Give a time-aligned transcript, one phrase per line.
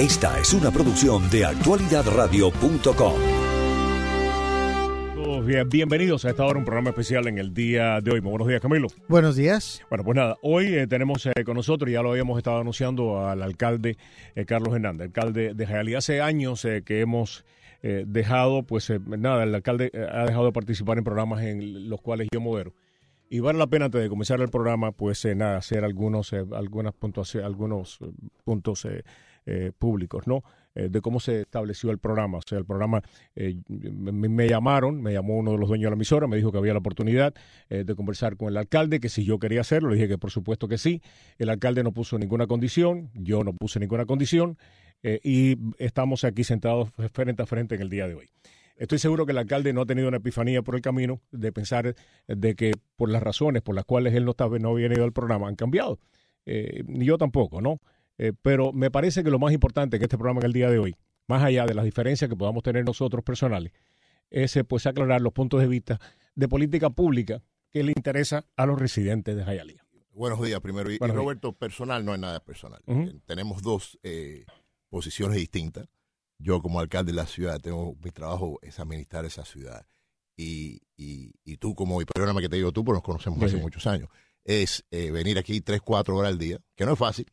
[0.00, 3.12] Esta es una producción de actualidadradio.com.
[5.44, 8.22] Bien, bienvenidos a esta hora, un programa especial en el día de hoy.
[8.22, 8.88] Muy buenos días, Camilo.
[9.08, 9.82] Buenos días.
[9.90, 13.42] Bueno, pues nada, hoy eh, tenemos eh, con nosotros, ya lo habíamos estado anunciando, al
[13.42, 13.98] alcalde
[14.34, 15.98] eh, Carlos Hernández, alcalde de Jayalía.
[15.98, 17.44] Hace años que hemos
[17.82, 22.40] dejado, pues nada, el alcalde ha dejado de participar en programas en los cuales yo
[22.40, 22.72] modero.
[23.28, 27.46] Y vale la pena antes de comenzar el programa, pues nada, hacer algunos, algunas puntuaciones,
[27.46, 27.98] algunos
[28.44, 28.86] puntos
[29.78, 30.42] públicos, ¿no?
[30.76, 32.38] Eh, de cómo se estableció el programa.
[32.38, 33.02] O sea, el programa,
[33.34, 36.58] eh, me, llamaron, me llamó uno de los dueños de la emisora, me dijo que
[36.58, 37.34] había la oportunidad
[37.68, 40.30] eh, de conversar con el alcalde, que si yo quería hacerlo, le dije que por
[40.30, 41.02] supuesto que sí.
[41.38, 44.58] El alcalde no puso ninguna condición, yo no puse ninguna condición,
[45.02, 48.28] y estamos aquí sentados frente a frente en el día de hoy.
[48.76, 51.94] Estoy seguro que el alcalde no ha tenido una epifanía por el camino de pensar
[52.28, 55.48] de que por las razones por las cuales él no, no había venido al programa
[55.48, 55.98] han cambiado.
[56.44, 57.80] ni yo tampoco, ¿no?
[58.22, 60.78] Eh, pero me parece que lo más importante que este programa en el día de
[60.78, 60.94] hoy,
[61.26, 63.72] más allá de las diferencias que podamos tener nosotros personales,
[64.28, 65.98] es eh, pues aclarar los puntos de vista
[66.34, 69.86] de política pública que le interesa a los residentes de Jayalía.
[70.12, 70.90] Buenos días, primero.
[70.90, 72.82] Y, Roberto, personal no es nada personal.
[72.88, 73.98] Eh, tenemos dos
[74.90, 75.88] posiciones distintas.
[76.38, 79.86] Yo como alcalde de la ciudad, tengo mi trabajo es administrar esa ciudad.
[80.36, 83.86] Y, y, tú como, y perdóname que te digo tú, porque nos conocemos hace muchos
[83.86, 84.10] años,
[84.44, 87.26] es venir aquí tres, cuatro horas al día, que no es fácil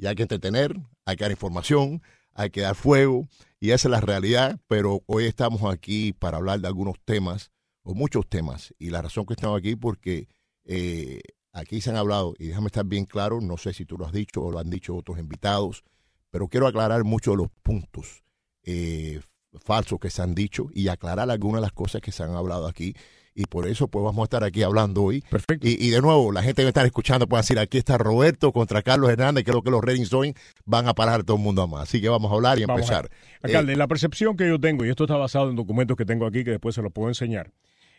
[0.00, 3.28] y hay que entretener, hay que dar información, hay que dar fuego,
[3.60, 7.50] y esa es la realidad, pero hoy estamos aquí para hablar de algunos temas,
[7.82, 10.28] o muchos temas, y la razón que estamos aquí porque
[10.64, 11.20] eh,
[11.52, 14.12] aquí se han hablado, y déjame estar bien claro, no sé si tú lo has
[14.12, 15.84] dicho o lo han dicho otros invitados,
[16.30, 18.24] pero quiero aclarar muchos de los puntos
[18.62, 19.20] eh,
[19.62, 22.66] falsos que se han dicho y aclarar algunas de las cosas que se han hablado
[22.66, 22.94] aquí
[23.34, 25.22] y por eso pues vamos a estar aquí hablando hoy.
[25.22, 25.66] Perfecto.
[25.66, 29.10] Y, de nuevo, la gente que está escuchando puede decir, aquí está Roberto contra Carlos
[29.10, 31.82] Hernández, creo que los ratings hoy van a parar todo el mundo a más.
[31.82, 33.08] Así que vamos a hablar y empezar.
[33.42, 36.26] Alcalde, eh, la percepción que yo tengo, y esto está basado en documentos que tengo
[36.26, 37.50] aquí que después se los puedo enseñar,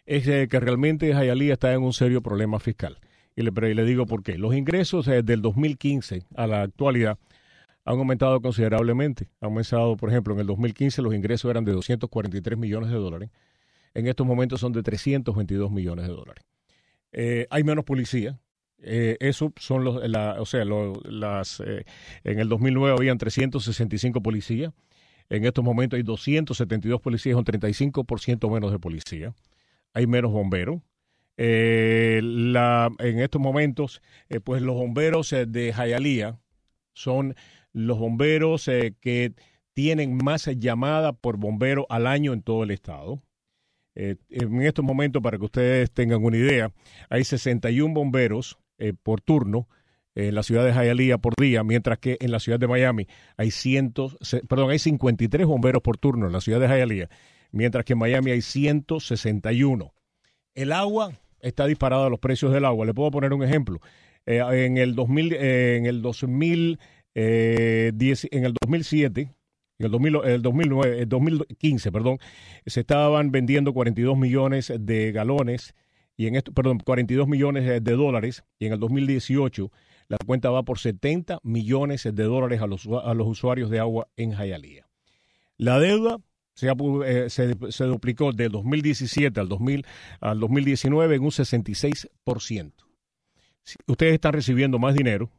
[0.05, 2.99] es eh, que realmente Jayalía está en un serio problema fiscal.
[3.35, 4.37] Y le, le digo por qué.
[4.37, 7.17] Los ingresos desde del 2015 a la actualidad
[7.85, 9.29] han aumentado considerablemente.
[9.39, 13.29] Han aumentado, por ejemplo, en el 2015 los ingresos eran de 243 millones de dólares
[13.93, 16.45] en estos momentos son de 322 millones de dólares.
[17.11, 18.39] Eh, hay menos policía.
[18.83, 21.85] Eh, eso son los, o sea, las, eh,
[22.23, 24.73] en el 2009 habían 365 policías.
[25.29, 29.33] En estos momentos hay 272 policías, un 35% menos de policía.
[29.93, 30.81] Hay menos bomberos.
[31.37, 34.01] La, en estos momentos,
[34.43, 36.39] pues los bomberos de Jayalía
[36.93, 37.35] son
[37.73, 38.65] los bomberos
[38.99, 39.33] que
[39.73, 43.23] tienen más llamada por bombero al año en todo el estado.
[43.95, 46.71] Eh, en estos momentos, para que ustedes tengan una idea,
[47.09, 49.67] hay 61 bomberos eh, por turno
[50.15, 53.07] en la ciudad de Hialeah por día, mientras que en la ciudad de Miami
[53.37, 57.09] hay cientos, perdón, hay 53 bomberos por turno en la ciudad de Hialeah,
[57.51, 59.93] mientras que en Miami hay 161.
[60.53, 62.85] El agua está disparada los precios del agua.
[62.85, 63.79] Le puedo poner un ejemplo.
[64.25, 69.31] Eh, en el 2000, en el 2010, en el 2007
[69.81, 69.93] en
[70.25, 72.19] el, 2009, el 2015, perdón,
[72.65, 75.73] se estaban vendiendo 42 millones de galones
[76.17, 79.71] y en esto, perdón, 42 millones de dólares y en el 2018
[80.07, 84.87] la cuenta va por 70 millones de dólares a los, usuarios de agua en Jayalía.
[85.57, 86.17] La deuda
[86.53, 89.85] se, eh, se, se, duplicó del 2017 al, 2000,
[90.19, 92.73] al 2019 en un 66%.
[93.87, 95.31] ustedes están recibiendo más dinero,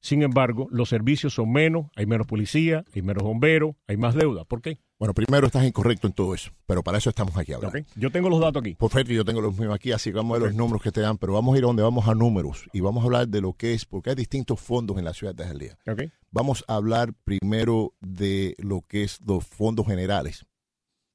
[0.00, 4.44] sin embargo, los servicios son menos, hay menos policía, hay menos bomberos, hay más deuda.
[4.44, 4.78] ¿Por qué?
[4.98, 7.70] Bueno, primero estás incorrecto en todo eso, pero para eso estamos aquí ahora.
[7.96, 8.74] Yo tengo los datos aquí.
[8.74, 11.00] Perfecto, yo tengo los mismos aquí, así que vamos a ver los números que te
[11.00, 13.40] dan, pero vamos a ir a donde vamos a números y vamos a hablar de
[13.40, 15.78] lo que es, porque hay distintos fondos en la ciudad de Jalía.
[15.86, 16.10] Okay.
[16.30, 20.46] Vamos a hablar primero de lo que es los fondos generales,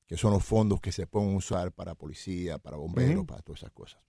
[0.08, 3.72] que son los fondos que se pueden usar para policía, para bomberos, para todas esas
[3.72, 4.00] cosas.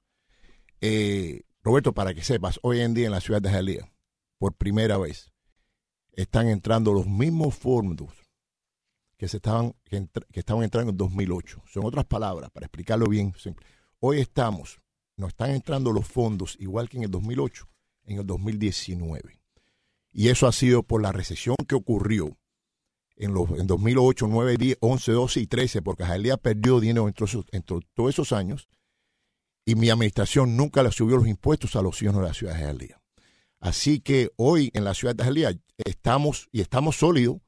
[0.81, 3.91] Eh, Roberto, para que sepas, hoy en día en la ciudad de Jalía,
[4.39, 5.33] por primera vez,
[6.13, 8.13] están entrando los mismos fondos
[9.17, 11.63] que, se estaban, que, estaban entrando en 2008.
[11.67, 13.35] Son otras palabras, para explicarlo bien.
[14.01, 14.81] Hoy estamos,
[15.17, 17.69] nos están entrando los fondos igual que en el 2008,
[18.05, 19.41] en el 2019.
[20.13, 22.37] Y eso ha sido por la recesión que ocurrió
[23.17, 27.27] en, los, en 2008, 9, 10, 11, 12 y 13, porque Jalía perdió dinero entre,
[27.95, 28.69] todos esos años
[29.65, 32.65] y mi administración nunca le subió los impuestos a los ciudadanos de la ciudad de
[32.65, 33.01] Jalía.
[33.67, 35.51] Así que hoy en la ciudad de Jalía
[35.85, 37.39] estamos y estamos sólidos,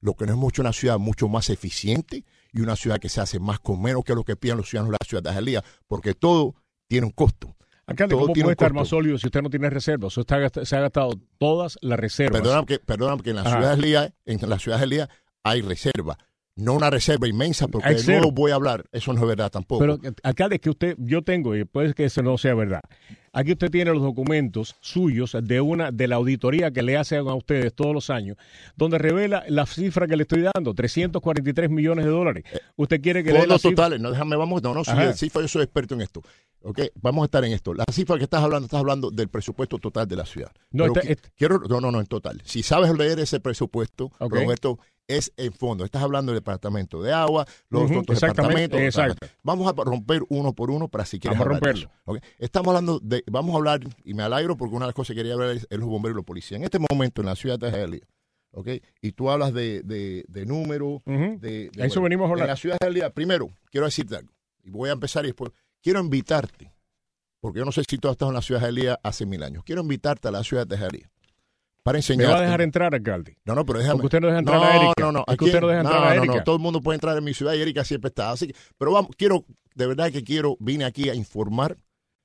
[0.00, 3.20] lo que no es mucho una ciudad mucho más eficiente y una ciudad que se
[3.20, 5.64] hace más con menos que lo que piden los ciudadanos de la ciudad de Jalía,
[5.86, 6.56] porque todo
[6.88, 7.54] tiene un costo.
[7.86, 8.74] Alcalde, ¿cómo puede estar costo.
[8.74, 10.18] más sólido si usted no tiene reservas?
[10.18, 12.42] Usted se ha gastado todas las reservas.
[12.42, 15.08] Perdóname que, perdóname que en la ciudad de Lía, en la ciudad de Lía
[15.44, 16.18] hay reserva.
[16.58, 18.84] No una reserva inmensa, porque no lo voy a hablar.
[18.92, 19.78] Eso no es verdad tampoco.
[19.80, 22.80] Pero, eh, alcalde, es que usted, yo tengo, y puede que eso no sea verdad.
[23.32, 27.34] Aquí usted tiene los documentos suyos de una de la auditoría que le hacen a
[27.34, 28.36] ustedes todos los años,
[28.74, 32.44] donde revela la cifra que le estoy dando, 343 millones de dólares.
[32.76, 33.70] Usted quiere que le cifra.
[33.70, 34.82] totales, no déjame, vamos, no, no,
[35.14, 36.22] cifra, yo soy experto en esto.
[37.00, 37.72] Vamos a estar en esto.
[37.74, 40.50] La cifra que estás hablando, estás hablando del presupuesto total de la ciudad.
[40.72, 42.42] No, está- está- quiero, no, no, no, en total.
[42.44, 44.34] Si sabes leer ese presupuesto, Ok.
[44.34, 44.78] Roberto,
[45.08, 45.84] es en fondo.
[45.84, 48.80] Estás hablando del departamento de agua, los otros exactamente, departamentos.
[48.80, 49.26] exacto.
[49.42, 51.90] Vamos a romper uno por uno para si quieres Vamos a romperlo.
[52.38, 55.20] Estamos hablando de, vamos a hablar, y me alegro porque una de las cosas que
[55.20, 56.56] quería hablar es, los bomberos y la policía.
[56.58, 58.06] En este momento, en la ciudad de Hialeah,
[59.00, 61.38] y tú hablas de, de, de números, Ujú.
[61.40, 62.44] de, de- Eso venimos a hablar.
[62.46, 64.32] En la ciudad de Hialeah, primero, quiero decirte algo,
[64.62, 65.52] y voy a empezar y después,
[65.82, 66.72] quiero invitarte,
[67.40, 69.42] porque yo no sé si tú has estado en la ciudad de Hialeah hace mil
[69.42, 71.08] años, quiero invitarte a la ciudad de Hialeah
[71.92, 73.36] para Me va a dejar entrar, alcalde.
[73.44, 73.94] No, no, pero déjame.
[74.00, 74.92] Porque usted no deja entrar no, a Erika.
[74.98, 76.36] No, no, usted no deja entrar a no, Erika.
[76.36, 78.30] No, todo el mundo puede entrar en mi ciudad y Erika siempre está.
[78.30, 79.44] Así que, pero vamos, quiero,
[79.74, 81.76] de verdad que quiero, vine aquí a informar,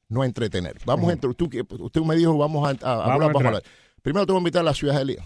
[0.10, 0.77] no a entretener.
[0.86, 1.50] Vamos a entrar, tú,
[1.80, 3.48] usted me dijo, vamos a, a- Vamos hablar, a vamos a entrar.
[3.48, 3.63] hablar.
[4.01, 5.25] Primero te voy a invitar a la ciudad de Elías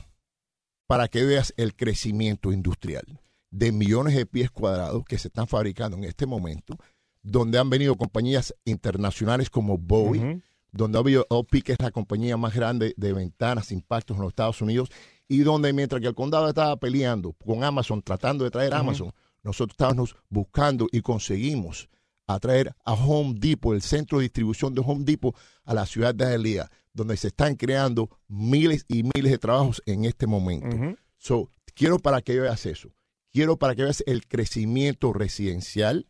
[0.88, 3.04] para que veas el crecimiento industrial
[3.50, 6.76] de millones de pies cuadrados que se están fabricando en este momento,
[7.24, 10.44] donde han venido compañías internacionales como Boeing.
[10.78, 14.32] Donde ha habido OP, que es la compañía más grande de ventanas, impactos en los
[14.32, 14.90] Estados Unidos,
[15.28, 18.80] y donde mientras que el condado estaba peleando con Amazon, tratando de traer Ujú.
[18.80, 19.14] Amazon,
[19.44, 21.90] nosotros estábamos buscando y conseguimos
[22.28, 26.26] atraer a Home Depot, el centro de distribución de Home Depot, a la ciudad de
[26.26, 30.98] Hialeah, donde se están creando miles y miles de trabajos en este momento.
[31.18, 32.92] So, quiero para que veas eso.
[33.32, 36.08] Quiero para que veas el crecimiento residencial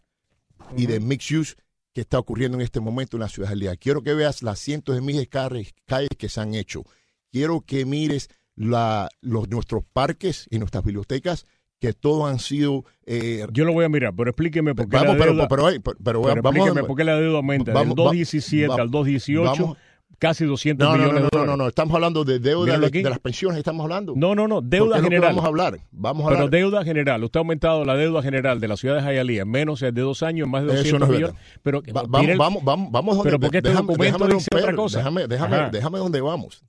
[0.75, 1.55] y de mixed use
[1.97, 3.75] que está ocurriendo en este momento en la ciudad de Hialeah.
[3.77, 6.83] Quiero que veas las cientos de miles de calles, calles que se han hecho.
[7.31, 11.47] Quiero que mires la, los, nuestros parques y nuestras bibliotecas
[11.79, 12.85] que todos han sido...
[13.07, 15.63] eh, Yo lo voy a mirar, pero explíqueme por qué vamos, la pero, deuda, pero,
[15.65, 18.75] pero, pero, pero vamos explíqueme por qué la deuda aumenta vamos- del va- 2.17 va-
[18.83, 19.77] al 2.18, vamos-
[20.19, 21.51] casi 200 No, no, millones no, de no, dólares.
[21.57, 24.13] no, no, estamos hablando de deuda de, de las pensiones, estamos hablando.
[24.15, 25.30] No, no, no, Porque deuda general.
[25.30, 26.50] Vamos a hablar, vamos a Pero hablar.
[26.59, 29.80] deuda general, usted ha aumentado la deuda general de la ciudad de Hialeah en menos
[29.81, 31.42] de dos años, en más de Eso 200 no es millones.
[31.62, 34.48] Pero Va- vamos, el- vamos, vamos, vamos Pero ¿por qué este déjame, documento déjame dice
[34.56, 34.98] otra cosa?
[35.00, 36.63] Déjame, déjame, déjame donde vamos.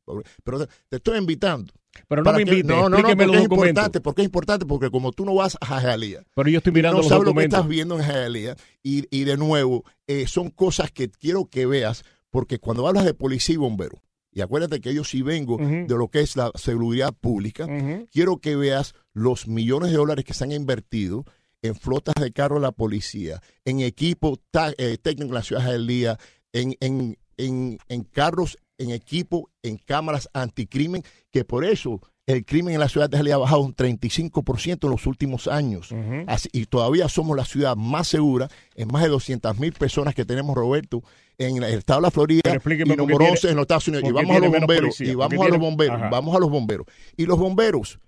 [0.44, 1.72] Pero te, estoy invitando.
[2.06, 3.68] pero no me que- invite, no, no, no, porque los es documentos.
[3.68, 6.98] importante, porque es importante, porque como tú no vas a Hialeah, Pero yo estoy mirando
[6.98, 10.50] no los sabes lo que estás viendo en Hialeah, y, y de nuevo, eh, son
[10.50, 12.04] cosas que quiero que veas,
[12.38, 14.00] porque cuando hablas de policía y bombero,
[14.30, 17.66] y acuérdate que yo sí vengo de lo que es la seguridad pública,
[18.12, 21.24] quiero que veas los millones de dólares que se han invertido
[21.62, 24.38] en flotas de carro de la policía, en equipo
[24.76, 26.16] eh, técnico en la ciudad de Hialeah,
[26.52, 31.02] en, en, en, en carros, en equipo, en cámaras anticrimen,
[31.32, 34.90] que por eso el crimen en la ciudad de Hialeah ha bajado un 35% en
[34.90, 35.90] los últimos años.
[36.26, 40.24] Así- y todavía somos la ciudad más segura en más de 200 mil personas que
[40.26, 41.02] tenemos, Roberto,
[41.38, 44.08] en el estado de la Florida y número tiene- 11 en los Estados Unidos.
[44.08, 46.10] Y vamos a los tiene bomberos, policía, y vamos a los tiene- bomberos, Ajá.
[46.10, 46.86] vamos a los bomberos.
[47.16, 47.98] Y los bomberos,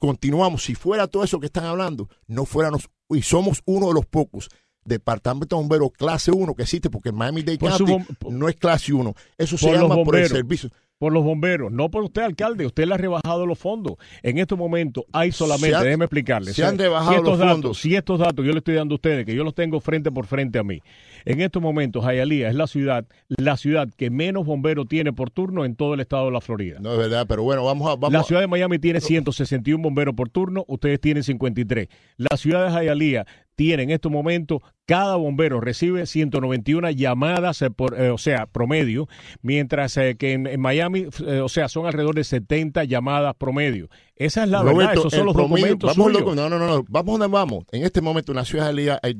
[0.00, 4.06] continuamos, si fuera todo eso que están hablando, no fuéramos, y somos uno de los
[4.06, 4.48] pocos
[4.84, 7.96] departamentos de bomberos clase 1 que existe, porque Miami-Dade County
[8.30, 9.14] no es clase 1.
[9.38, 10.70] Eso se llama por el servicio.
[10.98, 12.64] Por los bomberos, no por usted, alcalde.
[12.64, 13.94] Usted le ha rebajado los fondos.
[14.22, 16.52] En estos momentos hay solamente, han- déjeme explicarle.
[16.52, 17.78] se han rebajado si estos los datos, fondos.
[17.80, 20.26] Si estos datos yo le estoy dando a ustedes, que yo los tengo frente por
[20.26, 20.78] frente a mí.
[21.24, 25.64] En estos momentos, Hialeah es la ciudad, la ciudad que menos bomberos tiene por turno
[25.64, 26.78] en todo el estado de la Florida.
[26.80, 27.96] No es verdad, pero bueno, vamos a...
[27.96, 31.88] Vamos La ciudad de Miami tiene 161 bomberos por turno, ustedes tienen 53.
[32.16, 38.00] La ciudad de Hialeah tiene en estos momentos, cada bombero recibe 191 llamadas, eh, por,
[38.00, 39.08] eh, o sea, promedio,
[39.42, 43.88] mientras eh, que en, en Miami, eh, o sea, son alrededor de 70 llamadas promedio.
[44.16, 46.22] Esa es la verdad, Roberto, esos son los promedio- documentos vamos suyos.
[46.28, 47.64] docu- No, no, no, vamos donde vamos.
[47.72, 49.14] En este momento en la ciudad de Hialeah hay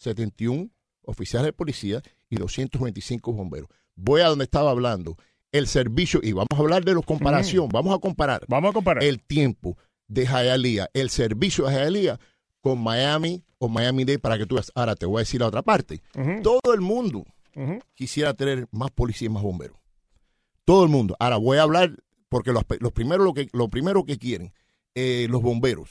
[0.00, 0.70] 271
[1.02, 3.68] oficiales de policía y 225 bomberos.
[3.94, 5.16] Voy a donde estaba hablando.
[5.52, 9.02] El servicio, y vamos a hablar de la comparación, vamos a comparar Vamos a comparar.
[9.04, 9.78] el tiempo
[10.08, 12.18] de Hialeah, el servicio de Hialeah
[12.66, 14.72] con Miami o Miami-Dade para que tú veas.
[14.74, 16.02] Ahora te voy a decir la otra parte.
[16.42, 17.24] Todo el mundo
[17.94, 19.78] quisiera tener más policías y más bomberos.
[20.64, 21.14] Todo el mundo.
[21.20, 21.92] Ahora voy a hablar,
[22.28, 24.52] porque los, los lo que, lo primero que quieren
[24.96, 25.90] eh, los bomberos,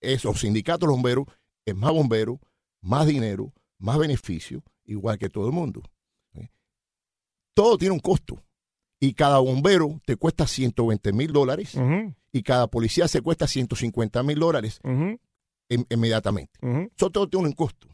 [0.00, 1.26] es, los sindicatos de los bomberos,
[1.64, 2.38] es más bomberos,
[2.82, 5.82] más dinero, más beneficio, igual que todo el mundo.
[6.34, 6.50] ¿eh?
[7.52, 8.40] Todo tiene un costo.
[9.00, 11.76] Y cada bombero te cuesta 120 mil dólares
[12.30, 14.80] y cada policía se cuesta 150 mil dólares
[15.68, 16.52] in- inmediatamente.
[16.96, 17.88] Eso todo tiene un costo.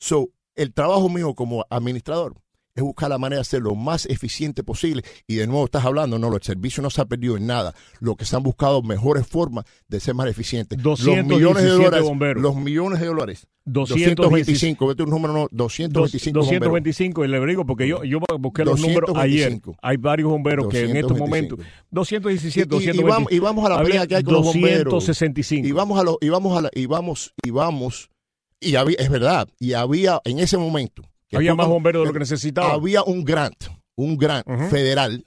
[0.00, 2.34] So, el trabajo mío como administrador
[2.78, 5.02] es buscar la manera de ser lo más eficiente posible.
[5.26, 7.74] Y de nuevo estás hablando, no, el servicio no se ha perdido en nada.
[8.00, 10.82] Lo que se han buscado mejores formas de ser más eficientes.
[10.82, 12.02] Los millones de dólares.
[12.02, 12.42] Bomberos.
[12.42, 13.46] Los millones de dólares.
[13.64, 18.80] 225, vete un número, no, 225 225, y le digo porque yo, yo busqué los
[18.80, 19.60] números ayer.
[19.82, 21.58] Hay varios bomberos que en estos momentos
[21.90, 23.06] 217, 225.
[23.06, 24.90] Y, vamos, y vamos a la pelea que hay con los bomberos.
[24.94, 25.68] 265.
[25.68, 28.08] Y vamos a lo, y vamos a la, y vamos y vamos
[28.60, 31.02] y había, es verdad, y había en ese momento
[31.36, 32.72] había más bomberos de lo que necesitaba.
[32.72, 33.64] Había un grant,
[33.96, 35.26] un grant federal,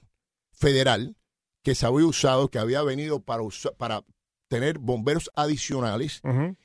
[0.52, 1.16] federal,
[1.62, 3.42] que se había usado, que había venido para,
[3.76, 4.04] para
[4.48, 6.20] tener bomberos adicionales.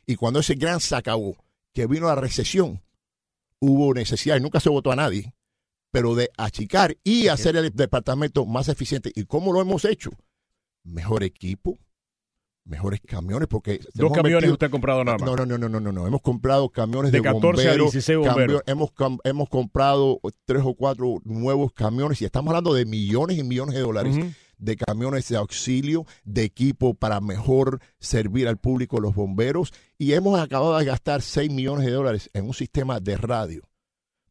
[0.05, 1.37] Y cuando ese grant se acabó,
[1.73, 2.81] que vino la recesión,
[3.59, 5.33] hubo necesidad, y nunca se votó a nadie,
[5.91, 9.11] pero de achicar y hacer el departamento más eficiente.
[9.15, 10.11] ¿Y cómo lo hemos hecho?
[10.83, 11.77] Mejor equipo,
[12.67, 15.27] mejores camiones porque dos camiones usted ha comprado nada más.
[15.27, 16.07] no no no no no no.
[16.07, 18.91] Hemos comprado camiones de, de 14 bomberos, a 16 bomberos hemos
[19.23, 23.81] hemos comprado tres o cuatro nuevos camiones y estamos hablando de millones y millones de
[23.81, 24.17] dólares
[24.57, 30.39] de camiones de auxilio de equipo para mejor servir al público los bomberos y hemos
[30.39, 33.63] acabado de gastar 6 millones de dólares en un sistema de radio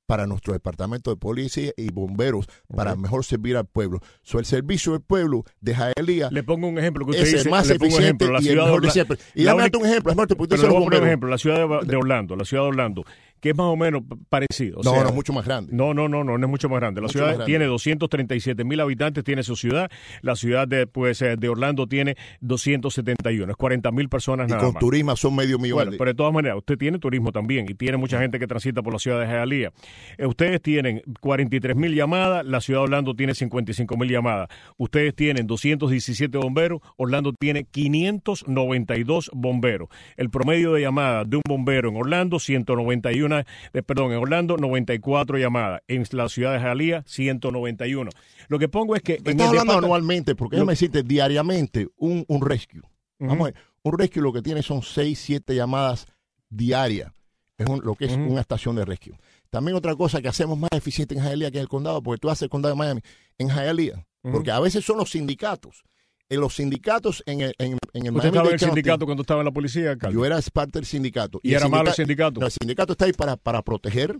[0.06, 4.00] para nuestro departamento de policía y bomberos para mejor servir al pueblo.
[4.22, 7.44] So, el servicio del pueblo de Jaelía le pongo un ejemplo que usted es dice,
[7.44, 9.18] el más eficiente la y el mejor de siempre.
[9.34, 12.62] Y dame un ejemplo, es porque usted un ejemplo, la ciudad de Orlando, la ciudad
[12.64, 13.04] de Orlando
[13.40, 14.80] que es más o menos parecido.
[14.82, 15.72] no, no, es mucho más grande.
[15.72, 17.00] No, no, no, no, es mucho más grande.
[17.00, 19.90] La ciudad tiene 237 mil habitantes, tiene su ciudad.
[20.22, 24.62] La ciudad de, pues, eh, de Orlando tiene 271, es 40 mil personas y nada
[24.62, 25.76] con turismo son medio millón.
[25.76, 28.82] Bueno, pero de todas maneras, usted tiene turismo también y tiene mucha gente que transita
[28.82, 29.72] por la ciudad de Jalía.
[30.18, 34.48] Eh, ustedes tienen 43 mil llamadas, la ciudad de Orlando tiene 55 mil llamadas.
[34.76, 39.88] Ustedes tienen 217 bomberos, Orlando tiene 592 bomberos.
[40.16, 45.38] El promedio de llamadas de un bombero en Orlando, 191 eh, perdón, en Orlando 94
[45.38, 48.11] llamadas, en la ciudad de Jalía 191.
[48.49, 49.14] Lo que pongo es que...
[49.14, 52.83] Estás hablando anualmente, porque déjame decirte, diariamente un, un rescue.
[53.18, 56.06] Vamos a ver, un rescue lo que tiene son 6, 7 llamadas
[56.49, 57.12] diarias.
[57.59, 59.18] Es lo que es una estación de rescue.
[59.50, 62.28] También otra cosa que hacemos más eficiente en Hialeah que en el condado, porque tú
[62.28, 63.00] haces el condado de Miami,
[63.38, 65.85] en Hialeah, porque a veces son los sindicatos
[66.28, 69.40] en los sindicatos en el, en, en el ¿Usted estaba en el sindicato cuando estaba
[69.40, 71.40] en la policía, Yo era parte del sindicato.
[71.42, 72.45] ¿Y, era malo el sindicato?
[72.45, 74.18] el sindicato está ahí para, para proteger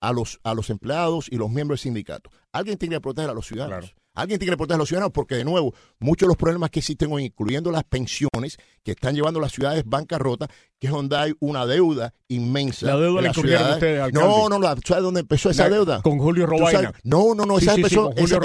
[0.00, 2.30] a los, a los empleados y los miembros del sindicato.
[2.52, 3.94] Alguien tiene que proteger a los ciudadanos.
[4.14, 6.78] Alguien tiene que proteger a los ciudadanos porque, de nuevo, muchos de los problemas que
[6.80, 10.46] existen hoy, incluyendo las pensiones que están llevando a las ciudades bancarrota,
[10.78, 12.86] que es donde hay una deuda inmensa.
[12.86, 14.28] La deuda la incluyeron ustedes, alcalde.
[14.28, 16.02] No, no, ¿sabes dónde empezó esa deuda?
[16.02, 16.92] Con Julio Robaina.
[17.02, 18.38] No, no, no, esa, empezó, esa,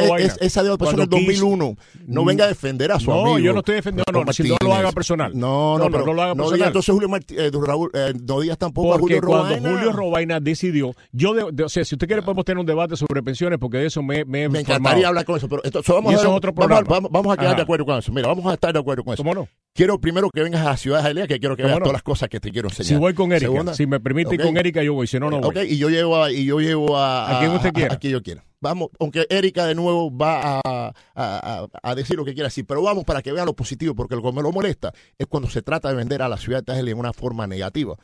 [0.63, 1.75] deuda empezó en el 2001.
[2.07, 3.37] No venga a defender a su amigo.
[3.37, 5.31] No, yo no estoy defendiendo, no, si no lo haga personal.
[5.35, 6.59] No, no, pero no lo haga personal.
[6.59, 9.59] No entonces Julio eh, Raúl, eh, no digas tampoco a Julio Robaina.
[9.61, 12.95] cuando Julio Robaina decidió, yo, de, o sea, si usted quiere podemos tener un debate
[12.95, 16.15] sobre pensiones porque de eso me, me, me encantaría hablar con eso, pero esto, vamos,
[16.15, 18.11] a, otro vamos, vamos, vamos, a quedar de acuerdo con eso.
[18.11, 19.21] Mira, vamos a estar de acuerdo con eso.
[19.21, 19.47] ¿Cómo no?
[19.73, 22.03] Quiero primero que vengas a la ciudad de Jalea, que quiero que veas todas las
[22.03, 22.87] cosas que te quiero enseñar.
[22.87, 25.39] Si voy con Erika, si me permite ir con Erika, yo voy, si no, no
[25.39, 25.49] voy.
[25.49, 27.93] Ok, y yo llevo a, y yo llevo a, a, quien usted quiera.
[27.95, 28.43] A, quien yo quiera.
[28.59, 33.03] Vamos, aunque Erika de nuevo va a, a, decir lo que quiera decir, pero vamos
[33.05, 35.89] para que vean lo positivo, porque lo que me lo molesta es cuando se trata
[35.89, 37.97] de vender a la ciudad de Tajeli en una forma negativa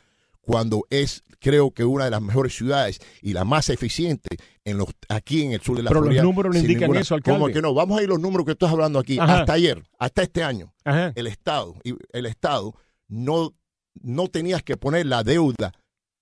[0.47, 4.87] cuando es, creo que una de las mejores ciudades y la más eficiente en los
[5.09, 6.23] aquí en el sur de la Pero Florida.
[6.23, 7.37] los números no indican eso, alcalde.
[7.37, 7.73] ¿Cómo que no?
[7.73, 9.17] Vamos a ir los números que estás hablando aquí.
[9.19, 11.75] Hasta ayer, hasta este año, el Estado,
[12.13, 12.73] el Estado
[13.09, 13.55] no,
[14.01, 15.73] no tenías que poner la deuda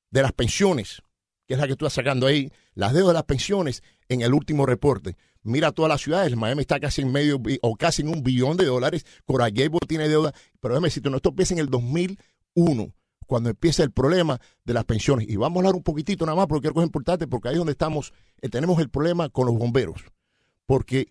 [0.09, 1.03] de las pensiones,
[1.47, 4.33] que es la que tú estás sacando ahí, las deudas de las pensiones en el
[4.33, 5.17] último reporte.
[5.43, 8.65] Mira todas las ciudades, Miami está casi en medio o casi en un billón de
[8.65, 12.91] dólares, Coral Gable tiene deuda, pero déjame decirte, no, esto empieza en el 2001
[13.25, 15.27] cuando empieza el problema de las pensiones.
[15.29, 17.59] Y vamos a hablar un poquitito nada más, porque que es importante, porque ahí es
[17.59, 20.03] donde estamos, eh, tenemos el problema con los bomberos.
[20.65, 21.07] Porque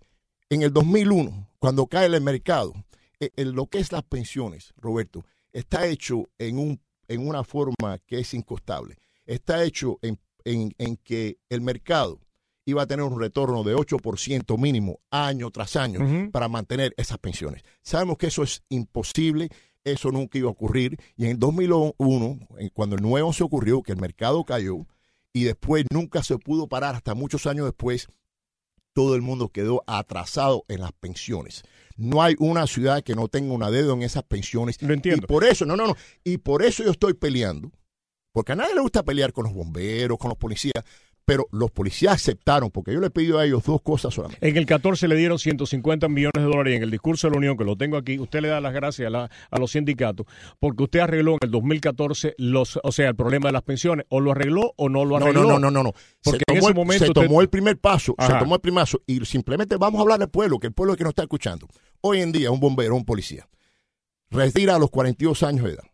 [0.50, 2.74] en el 2001, cuando cae el mercado,
[3.20, 8.18] eh, lo que es las pensiones, Roberto, está hecho en, un, en una forma que
[8.18, 8.96] es incostable.
[9.26, 12.20] Está hecho en, en que el mercado
[12.66, 17.62] iba a tener un retorno de 8% mínimo año tras año para mantener esas pensiones.
[17.82, 19.50] Sabemos que eso es imposible
[19.84, 20.98] eso nunca iba a ocurrir.
[21.16, 22.38] Y en el 2001,
[22.72, 24.86] cuando el nuevo se ocurrió, que el mercado cayó,
[25.32, 28.08] y después nunca se pudo parar hasta muchos años después,
[28.92, 31.64] todo el mundo quedó atrasado en las pensiones.
[31.96, 34.80] No hay una ciudad que no tenga una deuda en esas pensiones.
[34.80, 35.24] Lo entiendo.
[35.24, 35.96] Y por eso, no, no, no.
[36.22, 37.70] Y por eso yo estoy peleando.
[38.32, 40.84] Porque a nadie le gusta pelear con los bomberos, con los policías.
[41.24, 44.46] Pero los policías aceptaron, porque yo le pedido a ellos dos cosas solamente.
[44.46, 47.38] En el 14 le dieron 150 millones de dólares y en el discurso de la
[47.38, 50.26] Unión, que lo tengo aquí, usted le da las gracias a, los sindicatos,
[50.60, 54.20] porque usted arregló en el 2014 los, o sea, el problema de las pensiones, o
[54.20, 55.42] lo arregló o no lo arregló.
[55.42, 55.92] No, no, no, no, no.
[56.22, 58.82] Porque se tomó, en ese momento se tomó el primer paso, se tomó el primer
[58.82, 61.66] paso y simplemente vamos a hablar del pueblo, que el pueblo que nos está escuchando.
[62.02, 63.48] Hoy en día un bombero, un policía,
[64.30, 65.84] retira a los 42 años de edad,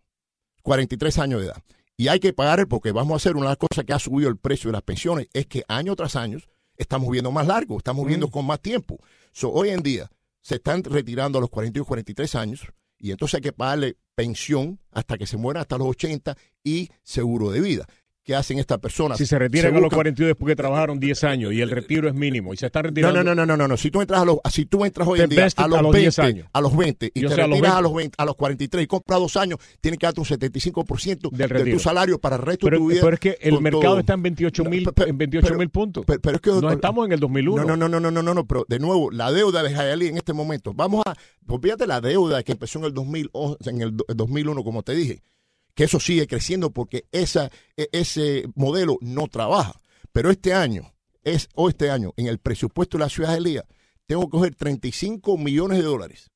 [0.63, 1.63] 43 años de edad
[2.00, 4.69] y hay que pagar porque vamos a hacer una cosa que ha subido el precio
[4.69, 6.38] de las pensiones, es que año tras año
[6.78, 8.30] estamos viendo más largo, estamos viendo mm.
[8.30, 8.99] con más tiempo.
[9.33, 12.66] So, hoy en día se están retirando a los 42, 43 años
[12.97, 17.50] y entonces hay que pagarle pensión hasta que se muera hasta los 80 y seguro
[17.50, 17.87] de vida
[18.25, 19.19] que hacen estas personas.
[19.19, 22.15] Si se retiran a los 42 después que trabajaron 10 años y el retiro es
[22.15, 23.25] mínimo y se están retirando.
[23.25, 25.31] No, no, no, no, no, Si tú entras a los, si tú entras hoy en
[25.31, 26.49] día a los, 20, años.
[26.53, 29.37] a los 20 y te retiras a los, 20, a los 43 y compras dos
[29.37, 32.89] años, tienes que darte un 75% del de tu salario para el resto de tu
[32.89, 33.00] vida.
[33.03, 36.05] Pero es que el mercado está en 28 mil en 28 mil puntos.
[36.07, 37.65] Pero, es que no estamos en el 2001.
[37.65, 40.17] No, no, no, no, no, no, no, pero de nuevo, la deuda de Jayalí en
[40.17, 40.75] este momento.
[40.75, 41.15] Vamos a,
[41.61, 45.23] fíjate la deuda que empezó en el 2011, en el 2001, como te dije
[45.81, 47.25] que eso sigue creciendo porque e,
[47.93, 49.81] ese modelo no trabaja.
[50.13, 50.93] Pero este año,
[51.25, 53.65] es, o este año, en el presupuesto de la ciudad de Lía,
[54.05, 56.30] tengo que coger 35 millones de dólares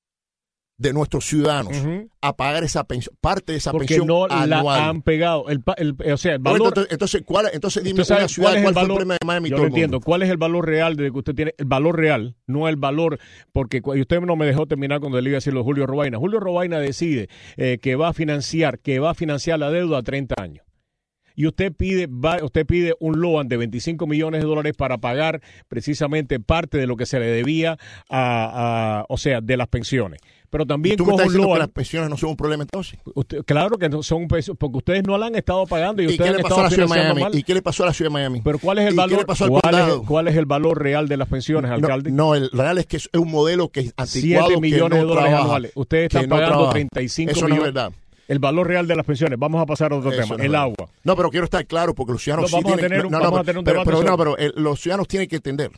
[0.76, 1.73] de nuestros ciudadanos
[2.21, 5.47] a pagar esa pensión, parte de esa Porque pensión no la han pegado.
[5.49, 5.62] El,
[6.12, 9.19] o sea, el valor, entonces, ¿cuál, entonces dime una ciudad, cuál, es el valor, de
[9.25, 9.50] Miami.
[9.50, 10.00] Yo lo entiendo.
[10.00, 11.54] ¿Cuál es el valor real de que usted tiene?
[11.59, 13.19] El valor real, no el valor,
[13.52, 15.87] porque y usted no me dejó terminar cuando le iba a decir lo de Julio
[15.87, 16.19] Robaina.
[16.19, 20.02] Julio Robaina decide eh, que va a financiar, que va a financiar la deuda a
[20.02, 20.64] 30 años
[21.35, 25.40] y usted pide, va, usted pide un loan de 25 millones de dólares para pagar
[25.69, 27.78] precisamente parte de lo que se le debía
[28.09, 30.21] a, o sea, de las pensiones.
[30.51, 32.99] Pero también ¿Tú me que las pensiones no son un problema entonces?
[33.45, 36.37] claro que no son un porque ustedes no la han estado pagando y, ustedes qué
[36.37, 37.39] le pasó a la ciudad de Miami?
[37.39, 38.41] ¿Y qué le pasó a la ciudad de Miami?
[38.45, 39.27] Pero ¿cuál es el valor?
[39.27, 42.11] ¿cuál, es, ¿Cuál es el valor real de las pensiones, alcalde?
[42.11, 45.35] No, el real es que es un modelo que es anticuado 7 millones de dólares
[45.35, 45.73] anuales.
[45.75, 47.59] Ustedes están pagando 35 Eso millones.
[47.59, 47.93] No es verdad.
[48.27, 49.39] El valor real de las pensiones.
[49.39, 50.37] Vamos a pasar a otro tema.
[50.37, 50.89] el agua.
[51.03, 53.45] No, pero quiero estar claro porque los ciudadanos no, vamos a tener, no, vamos a
[53.45, 55.71] tener un pero, pero, no, pero los ciudadanos tienen que entender.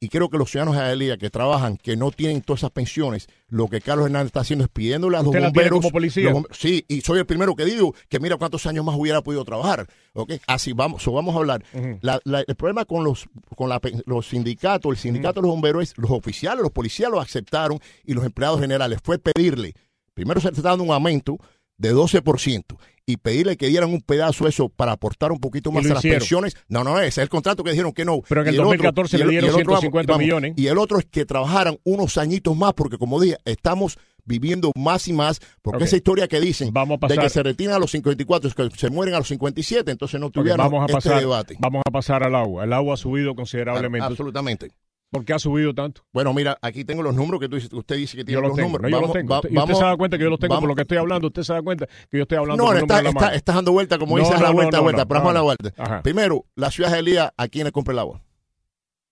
[0.00, 3.28] Y creo que los ciudadanos de Adelía que trabajan, que no tienen todas esas pensiones,
[3.48, 5.80] lo que Carlos Hernández está haciendo es pidiéndole a los bomberos.
[5.80, 6.32] como policía?
[6.50, 9.86] sí, y soy el primero que digo que mira cuántos años más hubiera podido trabajar.
[10.14, 10.40] ¿okay?
[10.46, 11.62] Así vamos, vamos a hablar.
[11.72, 13.70] el problema con los con
[14.06, 18.14] los sindicatos, el sindicato de los bomberos es los oficiales, los policías lo aceptaron y
[18.14, 19.74] los empleados generales fue pedirle,
[20.14, 21.38] primero se está dando un aumento
[21.76, 22.62] de 12%
[23.06, 26.02] y pedirle que dieran un pedazo de eso para aportar un poquito más a las
[26.02, 26.56] pensiones.
[26.68, 28.20] No, no, ese es el contrato que dijeron que no.
[28.28, 30.54] Pero en el, 2014 le dieron 150 millones.
[30.56, 35.06] Y el otro es que trabajaran unos añitos más, porque como dije, estamos viviendo más
[35.06, 38.76] y más, porque esa historia que dicen de que se retiran a los 54, que
[38.76, 41.56] se mueren a los 57, entonces no tuvieron vamos a este pasar, debate.
[41.60, 42.64] Vamos a pasar al agua.
[42.64, 44.04] El agua ha subido considerablemente.
[44.04, 44.72] absolutamente.
[45.10, 46.02] ¿Por qué ha subido tanto?
[46.12, 48.90] Bueno, mira, aquí tengo los números que tú usted dice que tiene los, números.
[48.90, 49.38] yo los tengo.
[49.38, 51.28] usted, se da cuenta que yo los tengo por lo que estoy hablando.
[51.28, 54.18] Usted se da cuenta que yo estoy hablando No, está, está, estás dando vuelta, como
[54.18, 55.06] dices, la vuelta, vuelta.
[55.06, 56.02] pero vamos a la vuelta.
[56.02, 58.20] Primero, la ciudad de Elías, ¿a quién le compra el agua?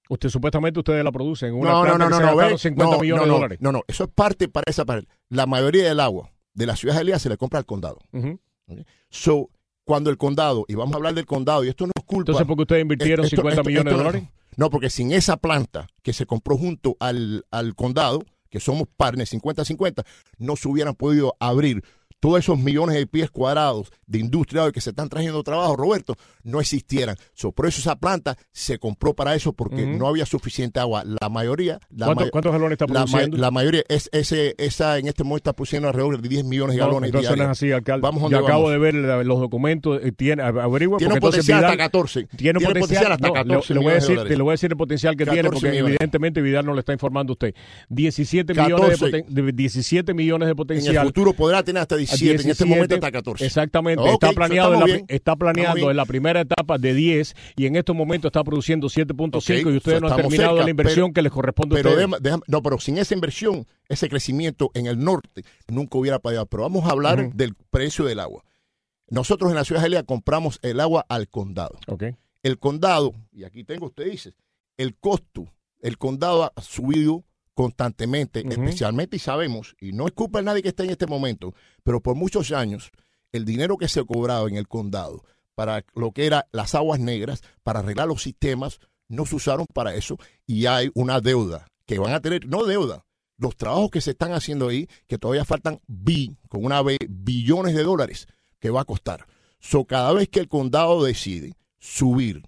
[0.09, 1.55] Usted supuestamente ustedes la producen.
[1.55, 3.59] Una no, no, no, no, no, 50 millones de dólares.
[3.61, 5.09] No, no, eso es parte para esa parte.
[5.31, 8.01] La mayoría del agua de la ciudad de Elías se le compra al condado.
[9.09, 9.51] So,
[9.85, 12.33] cuando el condado, y vamos a hablar del condado, y esto no es culpa.
[12.33, 14.25] Entonces, ¿por qué ustedes invirtieron 50 millones de dólares?
[14.57, 19.33] No, porque sin esa planta que se compró junto al, al condado, que somos partners
[19.33, 20.05] 50-50,
[20.39, 21.83] no se hubieran podido abrir
[22.25, 26.59] todos esos millones de pies cuadrados de industria que se están trayendo trabajo, Roberto, no
[26.59, 27.17] existieran.
[27.55, 31.05] por eso esa planta se compró para eso, porque no había suficiente agua.
[31.05, 31.81] La mayoría...
[31.95, 33.37] La ¿Cuántos galones está produciendo?
[33.37, 36.81] La, mayoría, es, ese, esa en este momento está produciendo alrededor de 10 millones de
[36.81, 38.01] galones entonces no es así, alcalde.
[38.01, 42.25] Vamos Yo acabo de ver los documentos, eh, tiene, averigua, tiene un potencial hasta 14.
[42.39, 44.79] Tiene un potencial, hasta 14 le, voy a decir, Te lo voy a decir el
[44.79, 47.55] potencial que tiene, porque evidentemente Vidal no le está informando a usted.
[47.91, 50.95] 17 millones de, 17 millones de potencial.
[50.95, 53.47] En el futuro podrá tener hasta 17, en este momento hasta 14.
[53.47, 57.77] Exactamente, está planeado, en la, está planeando en la primera etapa de 10 y en
[57.77, 61.77] estos momentos está produciendo 7.5 y ustedes no han terminado la inversión que les corresponde
[61.77, 62.41] pero a ustedes.
[62.47, 66.47] no, pero sin esa inversión, ese crecimiento en el norte nunca hubiera pagado.
[66.47, 68.45] Pero vamos a hablar del precio del agua.
[69.09, 71.79] Nosotros en la ciudad de Jalea compramos el agua al condado.
[72.43, 74.35] El condado, y aquí tengo, usted dice,
[74.77, 77.25] el costo, el condado ha subido
[77.55, 81.55] constantemente, especialmente, y sabemos, y no es culpa de nadie que esté en este momento,
[81.83, 82.91] pero por muchos años,
[83.33, 87.43] el dinero que se cobraba en el condado para lo que era las aguas negras,
[87.63, 92.13] para arreglar los sistemas, no se usaron para eso y hay una deuda que van
[92.13, 93.05] a tener, no deuda,
[93.37, 97.75] los trabajos que se están haciendo ahí, que todavía faltan bi, con una B, billones
[97.75, 98.27] de dólares
[98.59, 99.27] que va a costar.
[99.61, 102.43] So, cada vez que el condado decide subir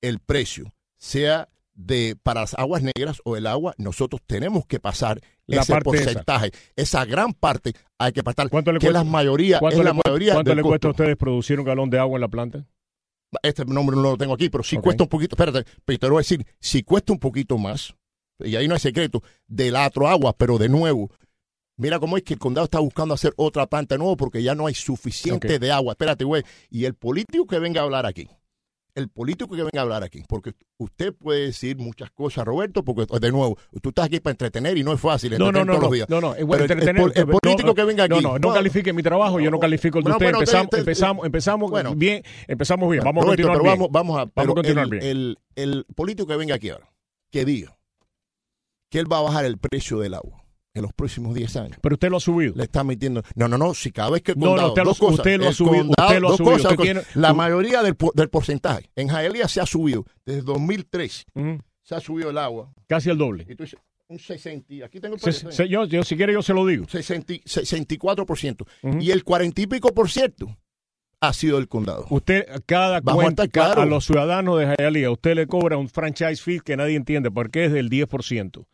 [0.00, 5.20] el precio sea de para las aguas negras o el agua, nosotros tenemos que pasar
[5.46, 5.80] La ese esa.
[5.80, 6.50] porcentaje.
[6.76, 7.04] Esa.
[7.04, 8.48] gran parte hay que pasar.
[8.48, 10.62] ¿Cuánto le que cuesta- la mayoría, ¿Cuánto, es le, la cu- mayoría cuánto del le
[10.62, 12.64] cuesta a ustedes producir un galón de agua en la planta?
[13.42, 16.12] Este nombre no lo tengo aquí, pero si cuesta un poquito, espérate, pero te lo
[16.12, 17.92] voy a decir, si cuesta un poquito más,
[18.38, 21.10] y ahí no hay secreto, de la otro agua, pero de nuevo,
[21.76, 24.54] mira cómo es que el condado está buscando hacer otra planta de nuevo porque ya
[24.54, 25.94] no hay suficiente de agua.
[25.94, 28.28] Espérate, güey, y el político que venga a hablar aquí,
[28.94, 33.06] el político que venga a hablar aquí, porque usted puede decir muchas cosas, Roberto, porque
[33.18, 35.82] de nuevo, tú estás aquí para entretener y no es fácil no, entretener no, todos
[35.82, 36.08] no, los días.
[36.08, 38.54] no, no, es Pero bueno, el- el no, político que venga aquí, no, no no,
[38.54, 40.26] califique mi trabajo, yo no califico el de usted.
[40.26, 41.94] bueno, empezamos, empezamos, empezamos bueno.
[41.94, 43.02] bien, empezamos bien.
[43.04, 43.78] Vamos a continuar pero bien.
[43.78, 45.36] vamos, vamos a, pero continuar el, bien.
[45.56, 46.88] El político que venga aquí ahora,
[47.30, 47.76] que diga
[48.90, 50.43] que él va a bajar el precio del agua
[50.74, 51.78] en los próximos 10 años.
[51.80, 52.52] Pero usted lo ha subido.
[52.56, 53.22] Le está metiendo.
[53.36, 53.74] No, no, no.
[53.74, 54.68] Si cada vez que el No, no, condado.
[54.70, 56.64] usted lo- dos cosas, usted lo ha el subido, condado- usted lo ha subido, cosas,
[56.64, 57.16] usted dos tiene- cosas.
[57.16, 60.04] la mayoría del, del porcentaje en Jaelía se ha subido.
[60.26, 61.58] Desde 2003 Ujú.
[61.82, 62.72] se ha subido el agua.
[62.88, 63.46] Casi el doble.
[63.48, 64.84] Y tú dices, un 60.
[64.84, 66.86] Aquí tengo el Se- se- yo, yo, si quiere, yo se lo digo.
[66.88, 68.66] 60 64%.
[68.82, 68.98] Ujú.
[69.00, 70.56] Y el 40 y pico por ciento
[71.20, 72.06] ha sido del condado.
[72.10, 73.80] Usted, cada Bajo cuenta, claro.
[73.82, 77.66] a los ciudadanos de Hialeah, usted le cobra un franchise fee que nadie entiende, porque
[77.66, 78.66] es del 10%.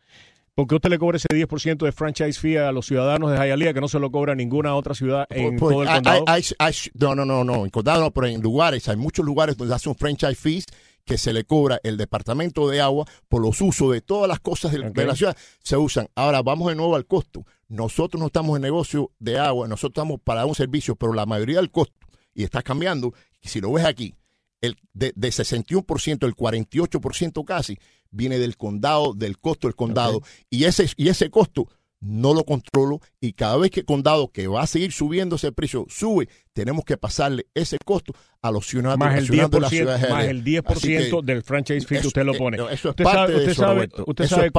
[0.53, 3.73] ¿Por qué usted le cobra ese 10% de franchise fee a los ciudadanos de Hialeah
[3.73, 6.25] que no se lo cobra ninguna otra ciudad en Pues, todo el condado?
[6.27, 9.55] hay- hay- no, no, no, no, en condado no, pero en lugares, hay muchos lugares
[9.55, 10.65] donde hace un franchise fees
[11.05, 14.71] que se le cobra el departamento de agua por los usos de todas las cosas
[14.73, 16.07] de la ciudad, se usan.
[16.15, 17.45] Ahora vamos de nuevo al costo.
[17.69, 21.57] Nosotros no estamos en negocio de agua, nosotros estamos para un servicio, pero la mayoría
[21.57, 21.95] del costo,
[22.35, 24.13] y está cambiando, y si lo ves aquí,
[24.59, 27.79] el de, de 61%, el 48% casi,
[28.11, 31.67] viene del condado, del costo del condado, y, ese, y ese costo
[32.03, 35.51] no lo controlo y cada vez que el condado que va a seguir subiendo ese
[35.51, 39.59] precio sube, tenemos que pasarle ese costo a los ciudadanos, más el los ciudadanos de
[39.59, 40.31] la 10%, ciudad de más Hialeah.
[40.31, 42.57] el 10% Así que del franchise fee que usted lo pone.
[42.71, 44.03] eso es parte de eso, Roberto.
[44.07, 44.49] usted sabe,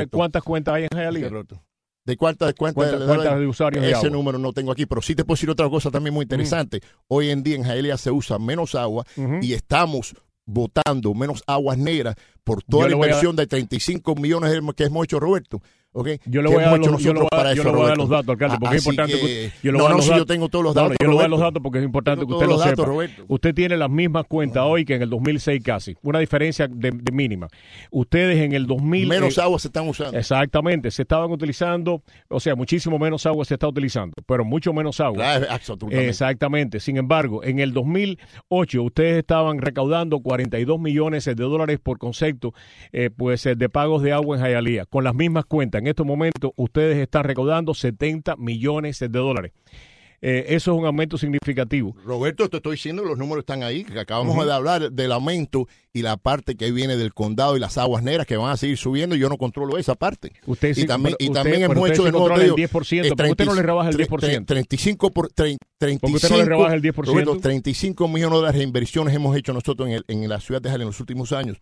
[0.00, 1.28] de cuántas cuentas hay en Hialeah.
[1.28, 1.62] Roberto.
[2.04, 5.14] ¿De cuántas ¿Cuántas- le cuántas de usuarios de Ese número no tengo aquí, pero sí
[5.14, 6.80] te puedo decir otra cosa también muy interesante.
[7.06, 9.06] Hoy en día en Jaelía se usa menos agua
[9.40, 14.14] y estamos botando menos aguas negras por toda Yo la voy a- inversión de 35
[14.16, 15.62] millones que hemos hecho, Roberto.
[15.92, 16.08] ¿Ok?
[16.26, 17.76] Yo le voy a dar los, yo le voy nosotros a- para yo eso, le
[17.76, 18.02] voy a dar Roberto.
[18.02, 19.90] los datos, alcalde, porque es Así importante que, que- yo le voy no, a dar
[19.90, 20.26] no, los si yo datos.
[20.26, 21.84] tengo todos los No, no, datos, yo le voy a dar los datos porque es
[21.84, 22.88] importante que usted lo los datos, sepa.
[22.88, 23.24] Roberto.
[23.28, 27.12] Usted tiene las mismas cuentas hoy que en el 2006 casi, una diferencia de, de
[27.12, 27.48] mínima.
[27.90, 30.18] Ustedes en el 2000 Menos eh, agua se están usando.
[30.18, 35.00] Exactamente, se estaban utilizando, o sea, muchísimo menos agua se está utilizando, pero mucho menos
[35.00, 35.16] agua.
[35.16, 36.08] Claro, absolutamente.
[36.08, 36.80] Exactamente.
[36.80, 42.54] Sin embargo, en el 2008 ustedes estaban recaudando 42 millones de dólares por concepto
[42.92, 44.86] eh, pues, eh, de pagos de agua en Hialeah.
[44.86, 49.52] Con las mismas cuentas, en estos momentos ustedes están recaudando 70 millones de dólares.
[50.24, 51.96] Eh, eso es un aumento significativo.
[52.04, 56.02] Roberto, te estoy diciendo, los números están ahí, que acabamos de hablar del aumento y
[56.02, 59.16] la parte que viene del condado y las aguas negras que van a seguir subiendo,
[59.16, 60.30] yo no controlo esa parte.
[60.46, 63.08] Usted y sí- también, y también pero usted sí de controla el digo, 10%, eh,
[63.08, 64.46] ¿por qué usted no le rebaja el tre- 10%?
[64.46, 66.94] 35 por tre- 35, usted no le rebaja el 10%?
[67.12, 70.62] Roberto, 35 millones de dólares de inversiones hemos hecho nosotros en, el- en la ciudad
[70.62, 71.56] de Jalisco en los últimos años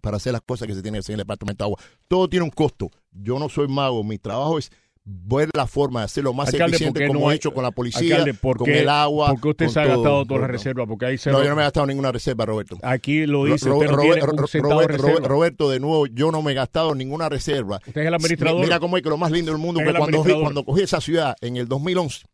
[0.00, 1.78] para hacer las cosas que se tienen que hacer en el departamento de agua.
[2.08, 2.90] Todo tiene un costo.
[3.12, 4.70] Yo no soy mago, mi trabajo es
[5.10, 7.62] ver la forma de hacerlo más Alcalde, eficiente ¿por qué como no he hecho con
[7.64, 9.30] la policía, Alcalde, ¿por con qué- el agua.
[9.30, 10.52] ¿Por qué usted se ha todo, gastado todas las Roberto.
[10.52, 10.86] reservas?
[10.86, 12.76] Porque ahí se No, lo- yo no me he gastado ninguna reserva, Roberto.
[12.82, 15.28] Aquí lo dice, Ro- usted no Ro- tiene Ro- un centavo de Robert- reserva.
[15.28, 17.76] Roberto, de nuevo, yo no me he gastado ninguna reserva.
[17.86, 18.60] Usted es el administrador.
[18.60, 21.36] Mira cómo es que lo más lindo del mundo, que cuando, cuando cogí esa ciudad
[21.40, 22.26] en el 2011,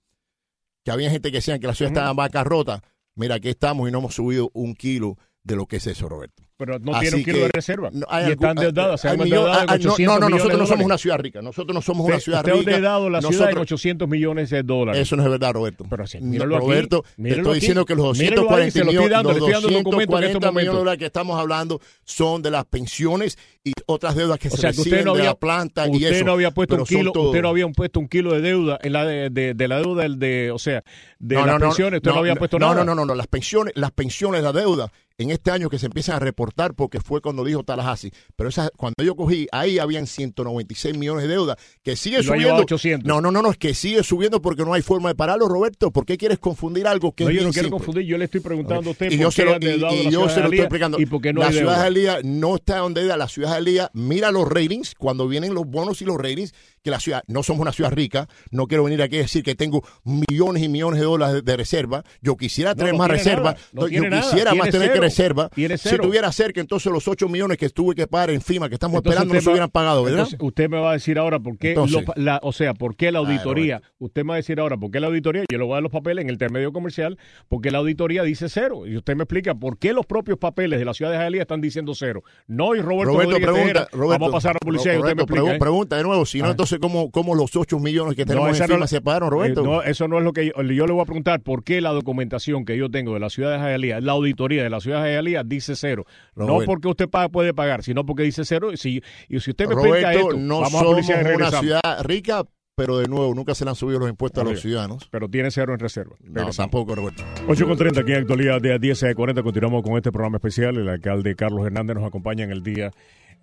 [0.85, 2.83] que había gente que decían que la ciudad estaba en bancarrota,
[3.15, 6.43] mira, aquí estamos y no hemos subido un kilo de lo que es eso, Roberto.
[6.57, 7.91] Pero no Así tiene un kilo que de reserva.
[7.93, 9.01] no, y están endeudadas.
[9.01, 10.85] Se hay han endeudado en ah, ah, no, 800 no, nosotros de no somos dólares.
[10.87, 11.43] una ciudad rica.
[11.43, 12.71] Nosotros no somos una ciudad usted ha rica.
[13.11, 15.03] la ciudad en Nosotros- 800 millones de dólares.
[15.03, 15.85] Eso no es verdad, Roberto.
[15.91, 17.61] Pero sí, míralo aquí, Roberto, te míralo estoy aquí.
[17.61, 19.67] diciendo que los Míralo ahí, 240 se lo estoy millones, dando, los le estoy dando
[19.69, 23.39] un documento en 240 este millones de dólares que estamos hablando son de las pensiones
[23.65, 25.89] y otras deudas que O se sea, que usted reciben no de había, la planta
[25.89, 26.25] y usted eso.
[26.25, 28.93] no había puesto un kilo, todo- usted no había puesto un kilo de deuda en
[28.93, 30.85] la de, de- de la deuda del de, o sea,
[31.19, 32.75] de las pensiones, usted no, había puesto nada.
[32.77, 35.87] No, no, no, no, las pensiones, las pensiones, la deuda, en este año que se
[35.87, 40.07] empiezan a reportar porque fue cuando dijo Tallahassee, pero esa, cuando yo cogí, ahí habían
[40.07, 42.55] 196 millones de deuda que sigue Y subiendo.
[42.57, 43.07] a 800.
[43.09, 45.91] No, no, no, no, es que sigue subiendo porque no hay forma de pararlo, Roberto.
[45.91, 47.79] ¿Por qué quieres confundir algo que No, es yo no quiero simple?
[47.79, 49.45] confundir, yo le estoy preguntando a usted y por yo qué se
[49.79, 51.01] lo, y- yo se lo estoy explicando.
[51.01, 53.05] y por qué no la ciudad de Hialeah no está donde.
[53.05, 56.53] La ciudad de Hialeah, mira los ratings, cuando vienen los bonos y los ratings,
[56.83, 59.55] que la ciudad, no somos una ciudad rica, no quiero venir aquí a decir que
[59.55, 62.03] tengo millones y millones de dólares de, de reserva.
[62.21, 65.49] Yo quisiera tener no más reserva, nada, no yo quisiera más tener que reserva.
[65.55, 68.75] Si tuviera ser que entonces los 8 millones que tuve que pagar en FIMA, que
[68.75, 70.19] estamos Entonces esperando, no se hubieran pagado, ¿verdad?
[70.21, 72.05] Entonces, usted me va a decir ahora por qué, Entonces.
[72.07, 74.77] lo- la, o sea, por qué la Ay, auditoría, usted me va a decir ahora
[74.77, 77.17] por qué la auditoría, yo le voy a dar los papeles en el intermedio comercial,
[77.49, 78.87] porque la auditoría dice cero.
[78.87, 81.61] Y usted me explica por qué los propios papeles de la ciudad de Jalía están
[81.61, 82.23] diciendo cero.
[82.47, 84.97] No, y Roberto, Roberto Rodríguez pregunta, Tejera, Roberto, vamos a pasar a la policía y
[84.97, 85.43] usted me Roberto, explica.
[85.53, 85.59] pregu- ¿eh?
[85.59, 86.51] pregunta de nuevo, si no, Ah.
[86.51, 89.61] entonces, ¿cómo, ¿cómo los 8 millones que tenemos No, en FIMA se pagaron, Roberto?
[89.61, 91.41] Eh, no, eso no es lo que yo, yo le voy a preguntar.
[91.43, 94.71] ¿Por qué la documentación que yo tengo de la ciudad de Jayalía, la auditoría de
[94.71, 96.05] la ciudad de Jayalía dice cero?
[96.37, 96.67] No Roberto.
[96.67, 98.73] porque usted pa- puede pagar, sino porque dice cero.
[98.73, 102.03] Y si, y si usted me Roberto, esto, no vamos a somos y una ciudad
[102.05, 102.45] rica,
[102.77, 104.53] pero de nuevo, nunca se le han subido los impuestos a Oiga.
[104.55, 105.09] los ciudadanos.
[105.11, 106.17] Pero tiene cero en reserva.
[106.21, 106.57] No, Regresamos.
[106.57, 107.23] tampoco, Roberto.
[107.47, 109.43] 8 con 30 aquí en actualidad de 10 a 40.
[109.45, 110.77] Continuamos con este programa especial.
[110.77, 112.91] El alcalde Carlos Hernández nos acompaña en el día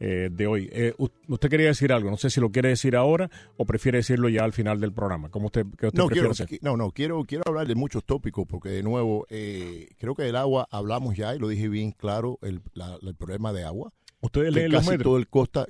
[0.03, 0.67] eh, de hoy.
[0.71, 0.93] Eh,
[1.27, 4.43] usted quería decir algo, no sé si lo quiere decir ahora o prefiere decirlo ya
[4.43, 5.29] al final del programa.
[5.29, 6.47] ¿Cómo usted, qué usted No, quiero, hacer?
[6.61, 10.35] no, no, quiero, quiero hablar de muchos tópicos porque de nuevo, eh, creo que del
[10.37, 13.93] agua hablamos ya y lo dije bien claro, el, la- el problema de agua.
[14.21, 15.03] Ustedes leen los metros.
[15.03, 15.65] todo el costa,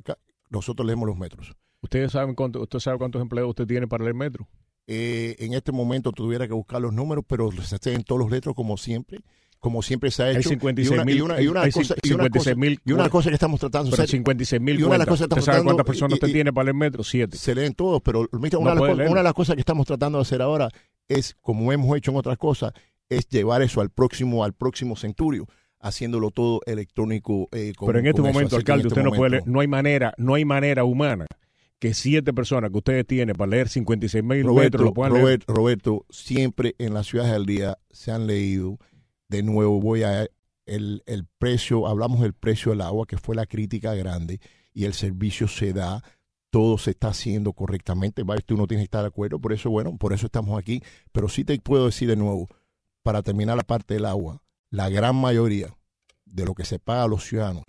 [0.49, 1.53] nosotros leemos los metros.
[1.81, 4.47] ¿Ustedes saben cuánto, usted sabe cuántos empleados usted tiene para leer metro?
[4.87, 8.31] Eh, en este momento tuviera que buscar los números, pero se hacen en todos los
[8.31, 9.19] letras como siempre,
[9.61, 10.49] como siempre se ha Hay hecho.
[10.49, 12.71] 56 y una, mil- y una, y una hay cosa, y una 56 cosa- mil
[12.83, 13.09] y una cuentas.
[13.11, 16.13] cosa que estamos tratando, Pero o sea, 56 mil ¿Usted estamos sabe cuántas tratando- personas
[16.15, 17.03] usted tiene para leer metro?
[17.03, 17.37] Siete.
[17.37, 19.09] se leen todos, pero mira, No una, de las cosas- leer.
[19.11, 20.67] una de las cosas que estamos tratando de hacer ahora
[21.07, 22.73] es, como hemos hecho en otras cosas,
[23.07, 25.47] es llevar eso al próximo, al próximo centurio,
[25.79, 27.47] haciéndolo todo electrónico.
[27.51, 28.33] eh, con- Pero en este eso.
[28.33, 31.27] momento, alcalde, este usted no puede leer, no hay manera, no hay manera humana
[31.79, 35.23] que siete personas que ustedes tienen para leer 56 mil metros Roberto, lo puedan leer.
[35.23, 38.77] Robert- Roberto, siempre en las ciudades del día se han leído.
[39.31, 40.27] De nuevo, voy a
[40.65, 44.41] el, el precio, hablamos del precio del agua, que fue la crítica grande,
[44.73, 46.03] y el servicio se da,
[46.49, 48.25] todo se está haciendo correctamente.
[48.45, 50.83] Tú no tienes que estar de acuerdo, por eso, bueno, por eso estamos aquí.
[51.13, 52.49] Pero sí te puedo decir de nuevo,
[53.03, 55.77] para terminar la parte del agua, la gran mayoría
[56.25, 57.63] de lo que se paga a los ciudadanos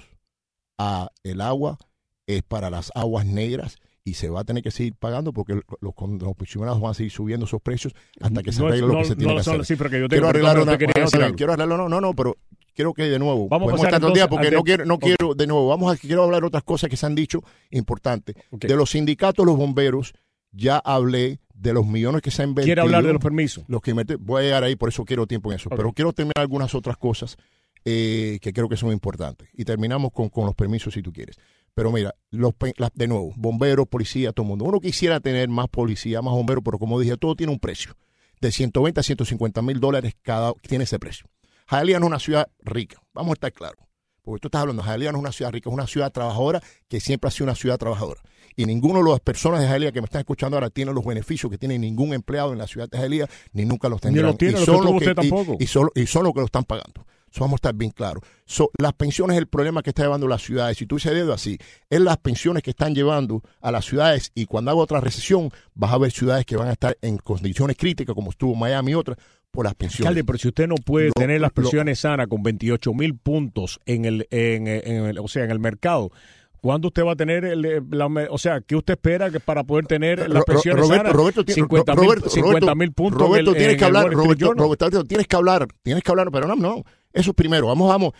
[0.78, 1.78] a el agua
[2.26, 5.64] es para las aguas negras y se va a tener que seguir pagando porque los,
[5.80, 8.98] los comisionados van a seguir subiendo esos precios hasta que se No arregle lo no-
[9.00, 9.76] que se tiene no que hacer.
[9.90, 10.08] que yo tengo.
[10.08, 12.36] Quiero arreglar una bueno, decir quiero arreglarlo, no, no, no, pero
[12.74, 15.02] quiero que de nuevo, Vamos a podemos estar todo día porque no quiero, no ok.
[15.02, 18.34] quiero, de nuevo, vamos a, quiero hablar de otras cosas que se han dicho importantes.
[18.50, 18.64] Ok.
[18.64, 20.14] De los sindicatos, los bomberos,
[20.50, 22.68] ya hablé de los millones que se han invertido.
[22.74, 23.64] ¿Quiere hablar de los permisos?
[23.68, 25.68] los que voy a llegar ahí, por eso quiero tiempo en eso.
[25.68, 25.76] Ok.
[25.76, 27.36] Pero quiero terminar algunas otras cosas
[27.84, 29.48] eh, que creo que son importantes.
[29.54, 31.36] Y terminamos con, con los permisos si tú quieres.
[31.74, 34.64] Pero mira, los, las- de nuevo, bomberos, policía, todo el mundo.
[34.66, 37.96] Uno quisiera tener más policía, más bomberos, pero como dije, todo tiene un precio.
[38.40, 41.26] De 120 a 150 mil dólares cada tiene ese precio.
[41.70, 43.78] Hialeah no es una ciudad rica, vamos a estar claros.
[44.22, 47.00] Porque tú estás hablando, Hialeah no es una ciudad rica, es una ciudad trabajadora que
[47.00, 48.20] siempre ha sido una ciudad trabajadora.
[48.54, 51.50] Y ninguno de las personas de Hialeah que me están escuchando ahora tiene los beneficios
[51.50, 54.26] que tiene ningún empleado en la ciudad de Hialeah, ni nunca los tendrán.
[54.32, 55.56] los tiene, y son los y- tampoco.
[55.58, 57.06] Y, son, y son los que lo están pagando.
[57.32, 58.22] So, vamos a estar bien claros.
[58.44, 60.76] So, las pensiones es el problema que está llevando las ciudades.
[60.78, 61.58] Si tú dices dedo así,
[61.90, 65.92] es las pensiones que están llevando a las ciudades y cuando haga otra recesión vas
[65.92, 69.16] a ver ciudades que van a estar en condiciones críticas como estuvo Miami y otras
[69.50, 70.06] por las pensiones.
[70.08, 73.16] Alcalde, pero si usted no puede Lo- tener las lo- pensiones sanas con 28 mil
[73.16, 76.10] puntos en el, en, en el, o sea, en el mercado,
[76.62, 79.84] ¿cuándo usted va a tener, el, la, o sea, qué usted espera que para poder
[79.86, 81.12] tener las pensiones Roberto, sanas?
[81.12, 84.10] Roberto, tiene- 50 mil Roberto, 50 mil puntos en Roberto, el- tienes en que hablar,
[84.10, 88.12] Roberto, tienes que hablar, tienes que hablar, pero no, no, eso primero, vamos, vamos.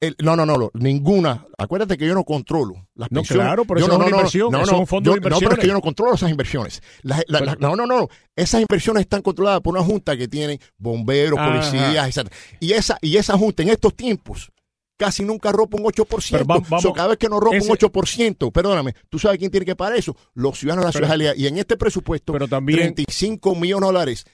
[0.00, 1.44] El- no, no, no, no, ninguna.
[1.58, 3.44] Acuérdate que yo no controlo las No, pensiones.
[3.44, 5.52] claro, pero Yo eso es una inversión, eso es un fondo yo- de No, pero
[5.54, 6.80] es que yo no controlo esas inversiones.
[7.02, 8.06] Las- la- la- no, no, no.
[8.36, 12.28] Esas inversiones están controladas por una junta que tiene bomberos, policías, etc.
[12.60, 14.52] Y esa, y esa junta en estos tiempos
[14.98, 16.32] casi nunca ropa un 8%.
[16.32, 19.38] Pero va- vamos- So, cada vez que no ropa ese- un 8%, perdóname, ¿tú sabes
[19.38, 20.14] quién tiene que pagar eso?
[20.34, 21.34] Los ciudadanos de la Pero- ciudad.
[21.36, 24.26] Y en este presupuesto, Pero también- 35 millones de dólares,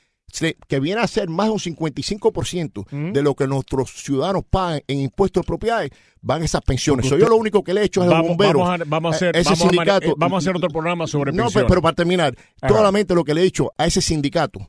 [0.67, 3.13] que viene a ser más de un 55% Ujú.
[3.13, 5.91] de lo que nuestros ciudadanos pagan en impuestos de propiedades,
[6.23, 7.07] van esas pensiones.
[7.07, 8.63] Porque So, yo lo único que le he hecho es a los Vamos, bomberos.
[8.63, 11.07] vamos a, vamos a hacer, eh, ese vamos, sindicato- eh, vamos a hacer otro programa
[11.07, 11.55] sobre no, pensiones.
[11.55, 12.35] pero, pero para terminar,
[12.67, 14.61] solamente lo que le he dicho a ese sindicato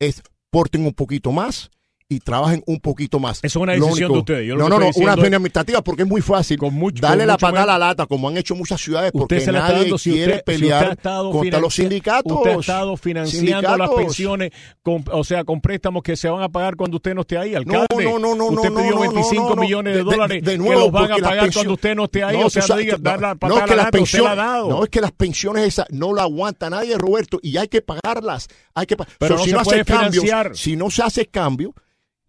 [0.00, 1.70] es porten un poquito más
[2.12, 3.38] y trabajen un poquito más.
[3.38, 4.46] Eso es una decisión de ustedes.
[4.48, 7.24] Yo no, que no, no, una pena administrativa porque es muy fácil Con mucho- darle
[7.24, 9.78] con la patada a la lata como han hecho muchas ciudades porque usted se nadie
[9.80, 12.32] dando si quiere usted, si pelear estado contra los sindicatos.
[12.32, 13.96] Usted ha estado financiando las Sindicatos.
[13.96, 14.50] pensiones,
[14.82, 17.54] con, o sea, con préstamos que se van a pagar cuando usted no esté ahí,
[17.54, 17.86] alcalde.
[18.04, 19.62] no, no, no, Usted no, pidió no, no, 25 no, no.
[19.62, 21.72] millones de, De- de- dólares de que nuevo, los van a las pagar pensiones- cuando
[21.74, 22.36] usted no esté ahí.
[22.38, 24.02] No, o sea, no diga, dar la no, patada es que a la las lata,
[24.02, 24.68] usted la ha dado.
[24.68, 28.48] no es que las pensiones esas no la aguanta nadie, Roberto, y hay que pagarlas,
[28.74, 30.56] hay que Pero no si se no puede hace financiar.
[30.56, 31.74] si no se hace cambio,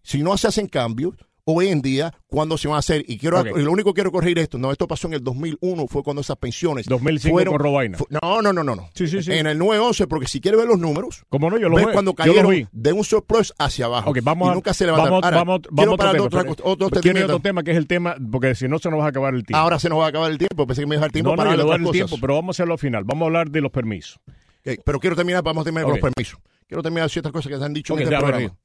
[0.04, 3.04] si no se hacen cambios, hoy en día cuándo se van a hacer.
[3.06, 3.48] Y quiero Ok.
[3.58, 6.22] y lo único que quiero corregir esto, no, esto pasó en el 2001, fue cuando
[6.22, 7.98] esas pensiones 2005 fueron- con Robaina.
[7.98, 8.90] fu- No, no, no, no, no.
[8.94, 9.34] Sí, sí, sí.
[9.34, 11.92] En el 911, porque si quiere ver los números, Como no, yo lo ves vi.
[11.92, 12.66] cuando yo cayeron vi.
[12.72, 14.10] de un surplus hacia abajo.
[14.12, 15.12] Ok, vamos y a, nunca se levantaron.
[15.22, 16.56] vamos, Ahora, vamos, quiero vamos otro otra tema.
[16.56, 17.26] cosa- otro tratamiento.
[17.26, 19.44] otro tema que es el tema, porque si no se nos va a acabar el
[19.46, 19.58] tiempo.
[19.62, 21.32] Ahora se nos va a acabar el tiempo, pensé que me iba a dejar tiempo
[21.32, 22.22] no, no, para le hablar de otras tiempo, cosas.
[22.22, 23.04] pero vamos a hacerlo al final.
[23.04, 24.18] Vamos a hablar de los permisos.
[24.66, 26.40] Ok, pero quiero terminar, vamos a terminar con los permisos.
[26.68, 28.56] Quiero terminar ciertas cosas que se han dicho en este programa.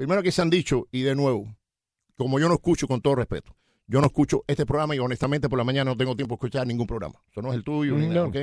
[0.00, 1.54] Primero que se han dicho, y de nuevo,
[2.16, 3.54] como yo no escucho, con todo respeto,
[3.86, 6.66] yo no escucho este programa y honestamente por la mañana no tengo tiempo de escuchar
[6.66, 7.16] ningún programa.
[7.30, 8.28] Eso no es el tuyo, ni Mm, nada, no.
[8.28, 8.36] ¿ok?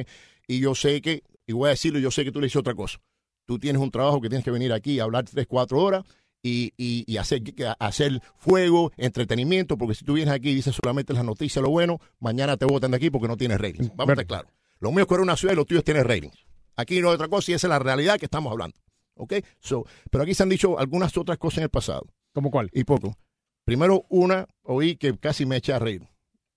[0.48, 2.76] Y yo sé que, y voy a decirlo, yo sé que tú le dices otra
[2.76, 3.00] cosa.
[3.48, 6.04] Tú tienes un trabajo que tienes que venir aquí a hablar tres, cuatro horas
[6.44, 7.42] y, y, y hacer,
[7.80, 12.00] hacer fuego, entretenimiento, porque si tú vienes aquí y dices solamente las noticias, lo bueno,
[12.20, 13.90] mañana te votan de aquí porque no tienes ratings.
[13.96, 14.52] Vamos a estar claros.
[14.80, 16.38] Lo mío es correr una ciudad y los tuyos tienen ratings.
[16.76, 18.78] Aquí no hay otra cosa y esa es la realidad que estamos hablando.
[19.18, 19.34] ¿Ok?
[19.60, 22.70] So, pero aquí se han dicho algunas otras cosas en el pasado ¿Cómo cuál?
[22.74, 23.18] y poco.
[23.66, 26.02] Primero, una, oí que casi me eché a reír.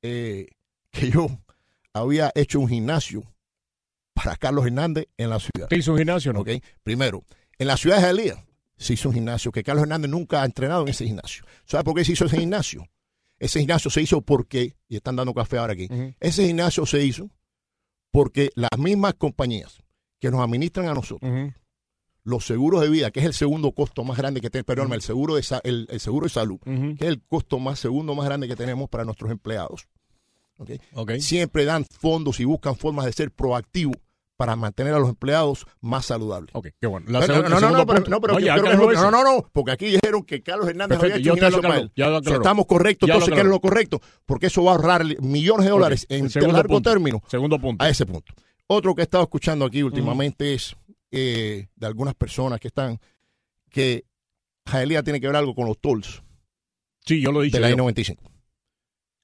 [0.02, 0.46] eh,
[0.90, 1.28] que yo
[1.92, 3.22] había hecho un gimnasio
[4.14, 5.68] para Carlos Hernández en la ciudad.
[5.68, 6.40] ¿Te hizo un gimnasio o no?
[6.40, 6.50] ¿ok?
[6.82, 7.24] Primero,
[7.58, 8.44] en la ciudad de Jalía
[8.76, 11.44] se hizo un gimnasio que Carlos Hernández nunca ha entrenado en ese gimnasio.
[11.64, 12.86] ¿Sabe por qué se hizo ese gimnasio?
[13.38, 15.88] Ese gimnasio se hizo porque, y están dando café ahora aquí,
[16.20, 17.30] ese gimnasio se hizo
[18.10, 19.78] porque las mismas compañías
[20.18, 21.30] que nos administran a nosotros.
[22.24, 25.02] Los seguros de vida, que es el segundo costo más grande que tenemos, perdón, el
[25.02, 26.96] seguro de el, el seguro de salud, Ujú.
[26.96, 29.88] que es el costo más segundo más grande que tenemos para nuestros empleados.
[30.58, 30.70] ¿ok?
[30.94, 31.12] Ok.
[31.20, 33.96] Siempre dan fondos y buscan formas de ser proactivos
[34.36, 36.50] para mantener a los empleados más saludables.
[36.54, 37.04] Ok, qué bueno.
[37.10, 39.46] La No, segun- no, no, no, pero, no, pero yo creo que no, no, no,
[39.52, 41.92] porque aquí dijeron que Carlos Hernández Perfecto, había hecho usted lo él.
[41.94, 42.36] ya lo aclaró.
[42.40, 44.00] estamos correctos, Ya entonces ¿qué es lo correcto?
[44.24, 46.90] Porque eso va a ahorrar millones de dólares Ok, en largo punto.
[46.90, 47.84] término Segundo punto.
[47.84, 48.32] a ese punto.
[48.66, 50.74] Otro que he estado escuchando aquí últimamente es
[51.10, 52.98] eh, de algunas personas que están
[53.70, 54.04] que
[54.66, 56.22] Jaelía tiene que ver algo con los tolls
[57.04, 57.56] Sí, yo lo he dicho.
[57.56, 57.76] de la yo.
[57.76, 58.18] I-95.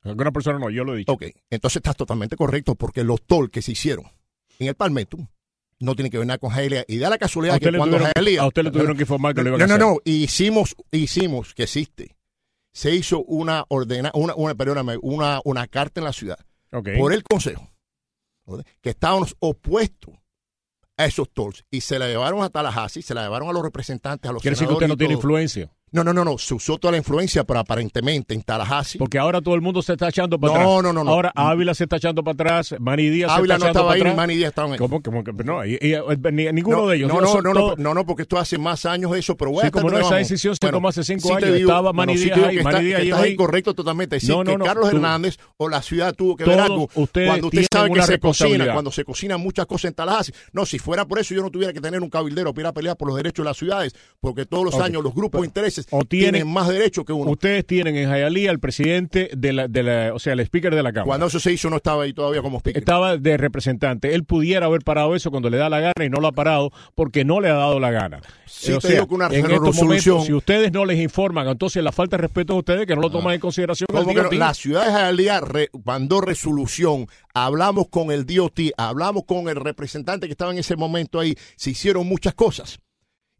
[0.03, 1.13] Alguna persona no, yo lo he dicho.
[1.13, 4.07] Ok, entonces estás totalmente correcto porque los tolls que se hicieron
[4.59, 5.19] en el Palmetto
[5.81, 6.85] no tienen que ver nada con Jaelía.
[6.89, 8.43] Y da la casualidad que cuando tuvieron, Jaelía...
[8.43, 9.87] a usted le tuvieron que informar que lo iban no, a no, hacer.
[9.87, 12.17] no, hicimos, hicimos que existe.
[12.73, 16.39] Se hizo una ordena, una, una, perdóname, una, una carta en la ciudad
[16.71, 17.71] por el consejo
[18.81, 20.15] que estábamos opuestos
[20.97, 24.29] a esos tolls y se la llevaron a Tallahassee, se la llevaron a los representantes,
[24.29, 25.71] a los Quiere decir que usted no tiene influencia.
[25.97, 28.99] No, no, no, no, se usó toda la influencia, pero aparentemente en Tallahassee.
[28.99, 30.83] Porque ahora todo el mundo se está echando para No, atrás.
[30.83, 31.11] no, no, no.
[31.11, 33.87] Ahora Ávila se está echando para atrás, Manny Díaz Ávila se no está echando estaba
[33.89, 34.17] para ahí, atrás.
[34.17, 34.79] Manny Díaz estaban ahí.
[34.79, 35.03] ¿Cómo?
[35.03, 35.65] ¿Cómo no?
[35.65, 37.09] Y- y- y- ni- ninguno no, de ellos.
[37.09, 39.63] No, no, no, no, todos- no, no, porque esto hace más años eso, pero voy
[39.63, 41.55] a Sí, como no, esa decisión se tomó hace cinco sí años.
[41.55, 44.19] digo- Estaba Manny sí Díaz ahí, Manny Díaz estás incorrecto totalmente.
[44.29, 46.89] No, no, que no, Carlos tú- Hernández o la ciudad tuvo que ver algo.
[46.89, 50.35] Cuando usted sabe que se cocina, cuando se cocinan muchas cosas en Tallahassee.
[50.53, 52.73] No, si fuera por eso yo no tuviera que tener un cabildero para ir a
[52.75, 55.86] pelear por los derechos de las ciudades, porque todos los años los grupos de intereses
[55.91, 57.31] o tiene- tienen más derechos que uno.
[57.31, 60.83] Ustedes tienen en Jayalía al presidente de la, de la, o sea, el speaker de
[60.83, 61.07] la Cámara.
[61.07, 62.81] Cuando eso se hizo no estaba ahí todavía como speaker.
[62.83, 64.15] Estaba de representante.
[64.15, 66.71] Él pudiera haber parado eso cuando le da la gana y no lo ha parado
[66.95, 68.21] porque no le ha dado la gana.
[68.47, 69.85] Sí o te sea, digo que una en estos resolución-
[70.17, 73.03] momentos, si ustedes no les informan, entonces la falta de respeto a ustedes que no
[73.03, 73.87] lo toman en consideración.
[74.33, 80.33] La ciudad de re- mandó resolución, hablamos con el DOT, hablamos con el representante que
[80.33, 82.79] estaba en ese momento ahí, se hicieron muchas cosas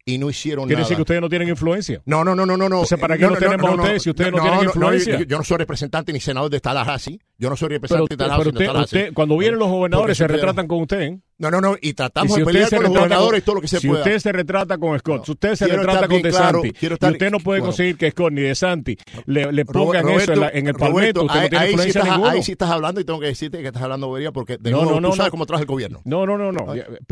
[0.09, 0.85] y no hicieron Quiere nada.
[0.85, 2.01] decir que ustedes no tienen influencia.
[2.07, 2.69] No, no, no, no, no.
[2.69, 2.81] no.
[2.83, 5.19] O sea, ¿para qué No, los no, tenemos no, ustedes si ustedes no tienen influencia?
[5.19, 7.21] yo, yo no soy representante ni senador de Tallahassee.
[7.39, 8.49] Yo no soy Pero, representante de pero Tallahassee.
[8.51, 11.01] usted, de usted- cuando vienen los gobernadores si se retratan con usted.
[11.03, 11.19] ¿eh?
[11.39, 11.77] No, no, no.
[11.83, 13.79] Y Y tratamos si de usted pelear con los gobernadores con- todo lo que se
[13.81, 14.01] si pueda.
[14.01, 17.31] usted se retrata con Scott, si usted se Quiero retrata con DeSanti, y estar- usted
[17.31, 17.73] no puede bueno.
[17.73, 18.97] conseguir que Scott ni DeSanti
[19.27, 21.63] le, le pongan Roberto, eso en, la- en el palmeto, Roberto, usted no ahí- tiene
[21.65, 22.33] ahí sí influencia estás-.
[22.33, 24.77] Ahí sí estás hablando y tengo que decirte que estás hablando bobería porque de No,
[24.79, 25.31] nuevo, no, no, tú sabes no.
[25.33, 26.01] cómo trabaja el gobierno.
[26.07, 26.67] No, no, no, no.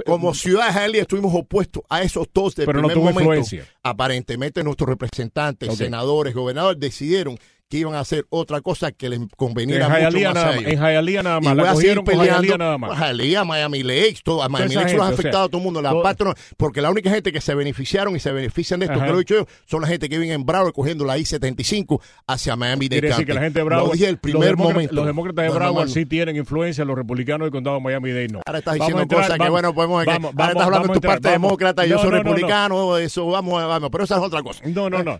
[0.07, 3.21] Como ciudad de Jalía estuvimos opuestos a esos dos Pero no primer tuvo momento.
[3.21, 3.67] influencia.
[3.83, 7.37] Aparentemente nuestros representantes, senadores, gobernadores decidieron
[7.69, 10.57] que iban a hacer otra cosa que les en conveniera mucho Jayalía más nada a
[10.59, 10.73] ellos.
[10.73, 11.55] En Jayalía nada Y más.
[11.57, 12.59] voy La a seguir peleando.
[12.59, 12.99] nada más.
[12.99, 14.43] Jalía, Miami Lakes, todo.
[14.43, 15.83] A Miami Lakes lo ha gente, o sea, afectado a todo el mundo.
[15.83, 19.07] La todo- porque la única gente que se beneficiaron y se benefician de esto, Ajá.
[19.07, 22.01] que lo he dicho yo, son la gente que vive en Broward cogiendo la I-75
[22.27, 24.75] hacia Miami Quiere decir que la gente de Broward, Lo dije el los, primer demócratas,
[24.75, 24.95] momento.
[24.95, 25.89] los demócratas de No, no.
[25.89, 28.41] sí tienen influencia, los republicanos del condado de Miami-Dade no.
[28.47, 30.05] Ahora estás diciendo entrar, cosas que, bueno, podemos.
[30.05, 32.23] vamos, ahora vamos, estás hablando de tu parte demócrata y yo soy no, no, no.
[32.25, 34.61] republicano, eso, vamos, vamos, pero esa es otra cosa.
[34.67, 35.13] No, no, no.
[35.13, 35.19] A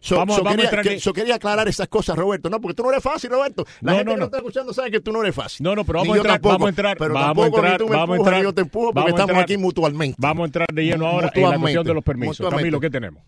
[1.13, 3.65] quería, en- aclarar esas cosas, Roberto, no, porque tú no eres fácil, Roberto.
[3.81, 4.25] La No, gente no, que no.
[4.27, 5.65] está escuchando sabe que tú no eres fácil.
[5.65, 7.73] No, no, pero vamos a entrar, tampoco, vamos a entrar, pero vamos a tampoco entrar,
[7.73, 9.43] ni tú me vamos a empujas, ni entrar, yo te empujo porque a estamos entrar.
[9.45, 10.17] aquí mutuamente.
[10.19, 12.51] Vamos a entrar de lleno ahora en la cuestión de los permisos.
[12.51, 13.23] Camilo, ¿qué tenemos?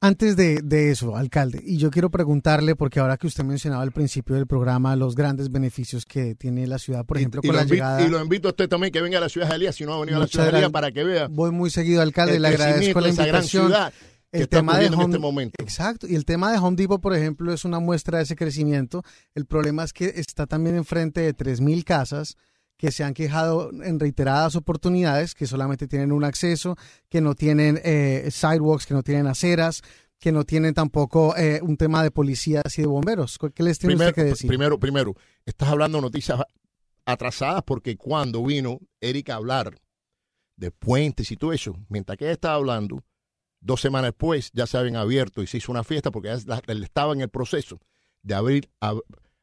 [0.00, 3.90] Antes de, de eso, alcalde, y yo quiero preguntarle, porque ahora que usted mencionaba al
[3.90, 7.62] principio del programa los grandes beneficios que tiene la ciudad, por ejemplo, y, con la
[7.62, 8.02] invito, llegada...
[8.02, 9.94] y lo invito a usted también que venga a la ciudad de Elías, si no
[9.94, 10.72] ha venido a la ciudad de Elías, gracias.
[10.72, 13.72] para que vea Voy muy seguido, alcalde, le agradezco la gran invitación.
[14.30, 15.54] Que El está tema de en Home, este momento.
[15.62, 19.02] exacto, y el tema de Home Depot, por ejemplo, es una muestra de ese crecimiento.
[19.34, 22.36] El problema es que está también enfrente de 3.000 casas
[22.76, 26.76] que se han quejado en reiteradas oportunidades, que solamente tienen un acceso,
[27.08, 29.82] que no tienen eh, sidewalks, que no tienen aceras,
[30.20, 33.38] que no tienen tampoco eh, un tema de policías y de bomberos.
[33.54, 34.48] ¿Qué les tiene Primero, usted que decir?
[34.48, 36.40] primero, primero, estás hablando de noticias
[37.04, 39.76] atrasadas porque cuando vino Erika a hablar
[40.56, 43.02] de puentes y todo eso, mientras que ella estaba hablando,
[43.60, 47.12] dos semanas después ya se habían abierto y se hizo una fiesta porque ya estaba
[47.12, 47.80] en el proceso
[48.22, 49.02] de abrir, ab-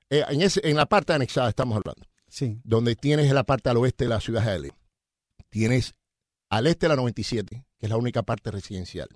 [0.10, 3.78] eh, en, ese, en la parte anexada estamos hablando, Sí, donde tienes la parte al
[3.78, 4.78] oeste de la ciudad de Hialeah.
[5.50, 5.96] Tienes
[6.50, 9.08] al este de la 97, que es la única parte residencial,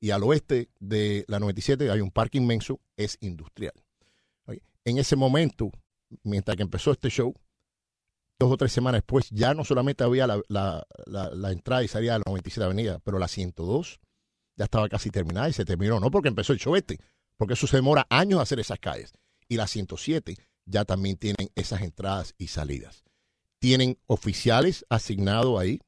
[0.00, 3.72] y al oeste de la 97 hay un parque inmenso, es industrial.
[4.84, 5.70] En ese momento,
[6.22, 7.34] mientras que empezó este show,
[8.38, 11.88] dos o tres semanas después, ya no solamente había la, la- la- la entrada y
[11.88, 14.00] salida de la 97 Avenida, pero la 102
[14.58, 16.98] ya estaba casi terminada y se terminó, no porque empezó el show este,
[17.36, 19.12] porque eso se demora años hacer esas calles.
[19.48, 20.36] Y la 107
[20.66, 23.04] ya también tienen esas entradas y salidas.
[23.60, 25.80] Tienen oficiales asignados ahí.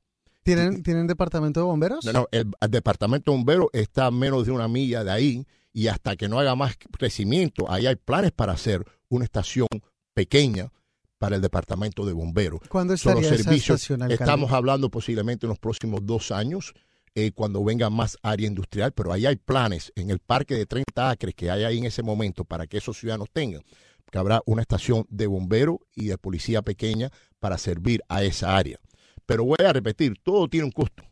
[0.42, 2.04] ¿Tienen, ¿Tienen departamento de bomberos?
[2.04, 5.46] No, no, el, el departamento de bomberos está a menos de una milla de ahí
[5.72, 9.68] y hasta que no haga más crecimiento, ahí hay planes para hacer una estación
[10.14, 10.72] pequeña
[11.18, 12.60] para el departamento de bomberos.
[12.68, 13.82] ¿Cuándo Son los estaría esa servicios.
[13.82, 14.10] estación?
[14.10, 16.72] Estamos hablando posiblemente en los próximos dos años,
[17.14, 21.11] eh, cuando venga más área industrial, pero ahí hay planes en el parque de 30
[21.11, 23.62] acres que hay ahí en ese momento para que esos ciudadanos tengan,
[24.11, 28.78] que habrá una estación de bomberos y de policía pequeña para servir a esa área.
[29.26, 31.02] Pero voy a repetir, todo tiene un costo,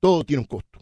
[0.00, 0.80] todo tiene un costo.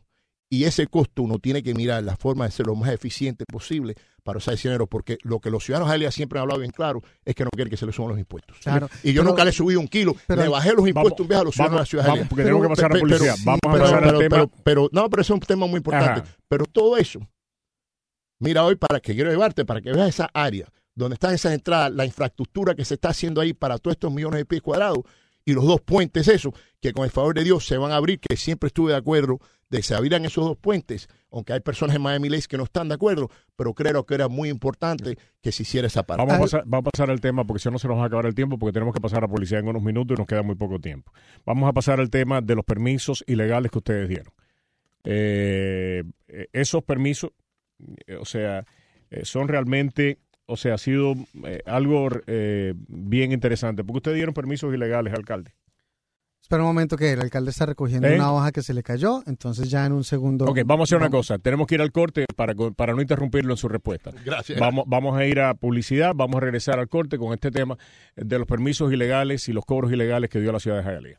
[0.52, 3.94] Y ese costo uno tiene que mirar la forma de ser lo más eficiente posible
[4.24, 7.00] para usar ese dinero, porque lo que los ciudadanos de siempre han hablado bien claro
[7.24, 8.56] es que no quieren que se les suban los impuestos.
[8.58, 11.18] Claro, y yo pero- nunca le he subido un kilo, pero- le bajé los impuestos
[11.18, 12.84] Vamos, un viaje a los ciudadanos de la ciudad de vamos, porque tenemos que pasar
[12.84, 13.18] a Pero- policía.
[13.34, 14.36] pero- Vamos a pero- pasar al pero- tema.
[14.36, 16.20] pero- pero- no, pero eso es un tema muy importante.
[16.22, 16.36] Ajá.
[16.48, 17.20] Pero todo eso,
[18.40, 21.92] mira hoy para que quiero llevarte, para que veas esa área donde están esas entradas,
[21.92, 24.98] la infraestructura que se está haciendo ahí para todos estos millones de pies cuadrados
[25.44, 28.18] y los dos puentes, eso, que con el favor de Dios se van a abrir,
[28.18, 29.38] que siempre estuve de acuerdo
[29.70, 32.64] de que se abrieran esos dos puentes, aunque hay personas en Miami Lakes que no
[32.64, 36.22] están de acuerdo, pero creo que era muy importante que se hiciera esa parte.
[36.22, 38.06] Vamos a, pasar, vamos a pasar al tema porque si no se nos va a
[38.06, 40.42] acabar el tiempo porque tenemos que pasar a policía en unos minutos y nos queda
[40.42, 41.12] muy poco tiempo.
[41.46, 44.32] Vamos a pasar al tema de los permisos ilegales que ustedes dieron.
[45.04, 47.30] Eh, eh, esos permisos,
[48.06, 48.66] eh, o sea,
[49.10, 51.14] eh, son realmente, o sea, ha sido
[51.44, 55.52] eh, algo eh, bien interesante porque ustedes dieron permisos ilegales, alcalde.
[56.50, 58.16] Espera un momento que el alcalde está recogiendo ¿Eh?
[58.16, 60.46] una hoja que se le cayó, entonces ya en un segundo...
[60.46, 61.38] Ok, vamos a hacer una cosa.
[61.38, 64.10] Tenemos que ir al corte para, para no interrumpirlo en su respuesta.
[64.24, 64.58] Gracias.
[64.58, 67.78] Vamos, vamos a ir a publicidad, vamos a regresar al corte con este tema
[68.16, 71.16] de los permisos ilegales y los cobros ilegales que dio la ciudad de Hialeah.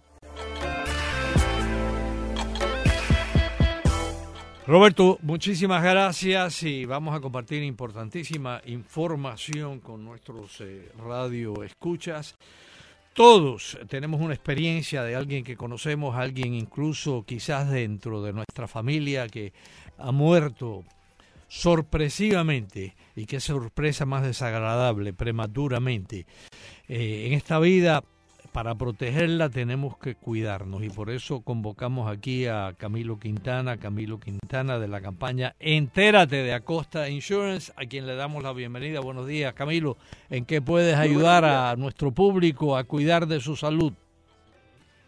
[4.67, 12.35] Roberto, muchísimas gracias y vamos a compartir importantísima información con nuestros eh, radio escuchas.
[13.13, 19.27] Todos tenemos una experiencia de alguien que conocemos, alguien incluso quizás dentro de nuestra familia
[19.27, 19.51] que
[19.97, 20.85] ha muerto
[21.49, 26.25] sorpresivamente y qué sorpresa más desagradable, prematuramente.
[26.87, 28.05] Eh, en esta vida,
[28.51, 34.77] para protegerla tenemos que cuidarnos y por eso convocamos aquí a Camilo Quintana, Camilo Quintana
[34.77, 38.99] de la campaña Entérate de Acosta Insurance, a quien le damos la bienvenida.
[38.99, 39.97] Buenos días, Camilo.
[40.29, 43.93] ¿En qué puedes ayudar a nuestro público a cuidar de su salud?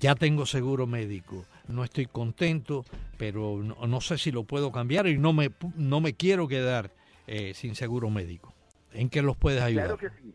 [0.00, 2.84] Ya tengo seguro médico, no estoy contento,
[3.16, 6.92] pero no, no sé si lo puedo cambiar y no me, no me quiero quedar
[7.28, 8.54] eh, sin seguro médico.
[8.92, 9.86] ¿En qué los puedes ayudar?
[9.86, 10.34] Claro que sí.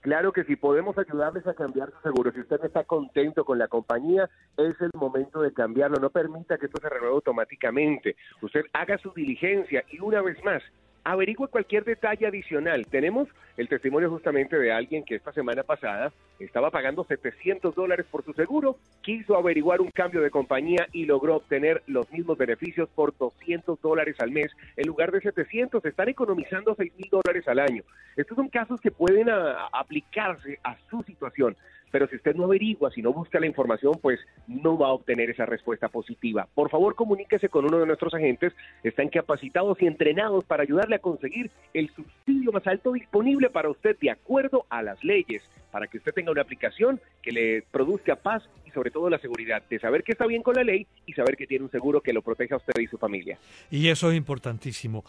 [0.00, 2.32] Claro que sí, podemos ayudarles a cambiar su seguro.
[2.32, 6.00] Si usted no está contento con la compañía, es el momento de cambiarlo.
[6.00, 8.16] No permita que esto se renueve automáticamente.
[8.40, 10.60] Usted haga su diligencia y una vez más,
[11.04, 12.86] averigüe cualquier detalle adicional.
[12.86, 18.24] Tenemos el testimonio justamente de alguien que esta semana pasada estaba pagando 700 dólares por
[18.24, 23.16] su seguro, quiso averiguar un cambio de compañía y logró obtener los mismos beneficios por
[23.16, 25.84] 200 dólares al mes en lugar de 700.
[25.84, 27.82] Están economizando 6 mil dólares al año.
[28.16, 31.56] Estos son casos que pueden a- aplicarse a su situación.
[31.92, 34.18] Pero si usted no averigua, si no busca la información, pues
[34.48, 36.48] no va a obtener esa respuesta positiva.
[36.54, 38.52] Por favor, comuníquese con uno de nuestros agentes.
[38.82, 43.96] Están capacitados y entrenados para ayudarle a conseguir el subsidio más alto disponible para usted
[44.00, 48.42] de acuerdo a las leyes, para que usted tenga una aplicación que le produzca paz
[48.66, 51.36] y sobre todo la seguridad de saber que está bien con la ley y saber
[51.36, 53.38] que tiene un seguro que lo proteja a usted y su familia.
[53.70, 55.04] Y eso es importantísimo.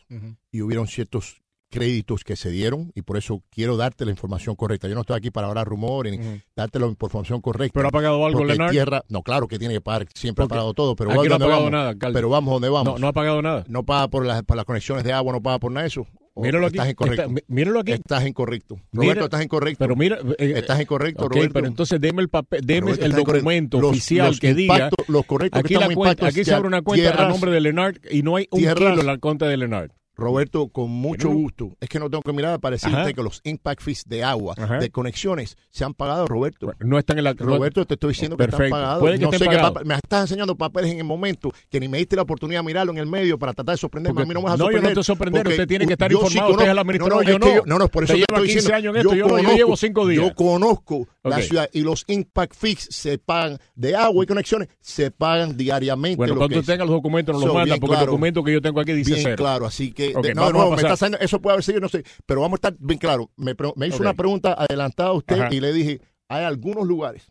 [0.50, 1.40] y hubieron ciertos
[1.72, 4.88] créditos que se dieron, y por eso quiero darte la información correcta.
[4.88, 6.40] Yo no estoy aquí para hablar rumores, ni Ujú.
[6.56, 7.72] darte la información correcta.
[7.78, 8.72] ¿Pero ha pagado algo Lenard?
[8.72, 11.38] tierra, no, claro que tiene que pagar, siempre ha pagado todo, pero Aquí no ha
[11.38, 11.70] ¿dónde pagado vamos?
[11.70, 12.12] nada.
[12.12, 12.94] Pero vamos donde vamos.
[12.94, 13.64] No, no ha pagado nada.
[13.68, 16.06] No paga por las, por las conexiones de agua, no paga por nada de eso.
[16.34, 16.76] ¿O Míralo aquí.
[16.76, 17.22] Estás incorrecto.
[17.22, 17.92] Está- mí- míralo aquí.
[17.92, 18.76] Estás incorrecto.
[18.92, 19.78] Mira- Roberto, estás incorrecto.
[19.80, 21.52] Pero mira, eh, estás incorrecto, ok, Roberto.
[21.54, 24.90] pero entonces deme el papel, deme el documento Los- oficial los que diga.
[25.08, 27.50] los correctos que Aquí, la estamos cuenta, aquí se abre una cuenta a tierras- nombre
[27.50, 29.90] de Lenard y no hay un tierras- kilo en la cuenta de Lenard.
[30.20, 31.76] Roberto, con mucho gusto.
[31.80, 33.12] Es que no tengo que mirar para decirte Ajá.
[33.12, 34.78] que los impact fees de agua, Ajá.
[34.78, 36.72] de conexiones, se han pagado, Roberto.
[36.80, 39.00] No están en la Roberto, te estoy diciendo que están pagados.
[39.00, 39.84] Puede que no estén sé pagados.
[39.84, 42.92] me estás enseñando papeles en el momento que ni me diste la oportunidad de mirarlo
[42.92, 44.14] en el medio para tratar de sorprenderme.
[44.14, 44.94] Porque- a mí no me vas a no, yo no sorprender.
[44.94, 47.36] te sorprender, usted tiene que estar sí informado, conozco- usted es el administrador, no, yo
[47.36, 47.62] es que no.
[47.66, 48.76] no, no, por eso te lleva estoy 15 diciendo.
[48.76, 50.24] años en esto, yo no, yo conozco- llevo cinco días.
[50.24, 55.10] Yo conozco la ciudad y los impact fees se pagan de agua y conexiones, se
[55.10, 56.16] pagan diariamente.
[56.16, 58.80] Bueno, cuando usted tenga los documentos nos los manda, porque el documento que yo tengo
[58.80, 59.36] aquí dice bien cero.
[59.36, 61.88] claro, así que De- no, vamos no, me está haciendo- eso puede haber sido, no
[61.88, 63.30] sé, pero vamos a estar bien claro.
[63.36, 65.54] Me, me hizo una pregunta adelantada a usted Ajá.
[65.54, 67.24] y le dije, hay algunos lugares,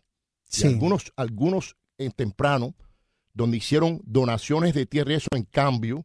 [0.52, 0.66] y Sí.
[0.66, 2.74] algunos, algunos en temprano,
[3.32, 6.04] donde hicieron donaciones de tierra y eso en cambio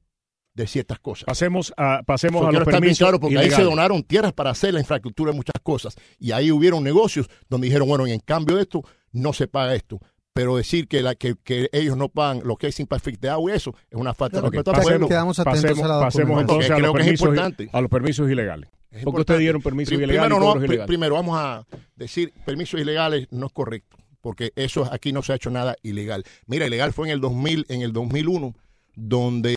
[0.53, 1.25] de ciertas cosas.
[1.25, 4.51] Pasemos a, pasemos Eso a los bien permisos claro porque ahí se donaron tierras para
[4.51, 5.95] hacer la infraestructura de muchas cosas.
[6.17, 9.99] Y ahí hubieron negocios donde dijeron, bueno, en cambio de esto, no se paga esto.
[10.35, 13.53] Pero decir que, la, que, que ellos no pagan lo que es Impact de agua
[13.53, 15.07] y eso es una falta de respeto pasemos.
[15.07, 17.69] Quedamos atentos pasemos, a la pasemos entonces a, los creo que es permisos, importante.
[17.71, 18.69] a los permisos ilegales.
[18.91, 21.09] Es Porque ustedes dieron permisos ilegales primero, no, ilegales.
[21.09, 21.65] vamos a
[21.95, 26.25] decir permisos ilegales no es correcto, porque eso aquí no se ha hecho nada ilegal.
[26.47, 28.53] Mira, ilegal fue en el 2000, en el 2001,
[28.93, 29.55] donde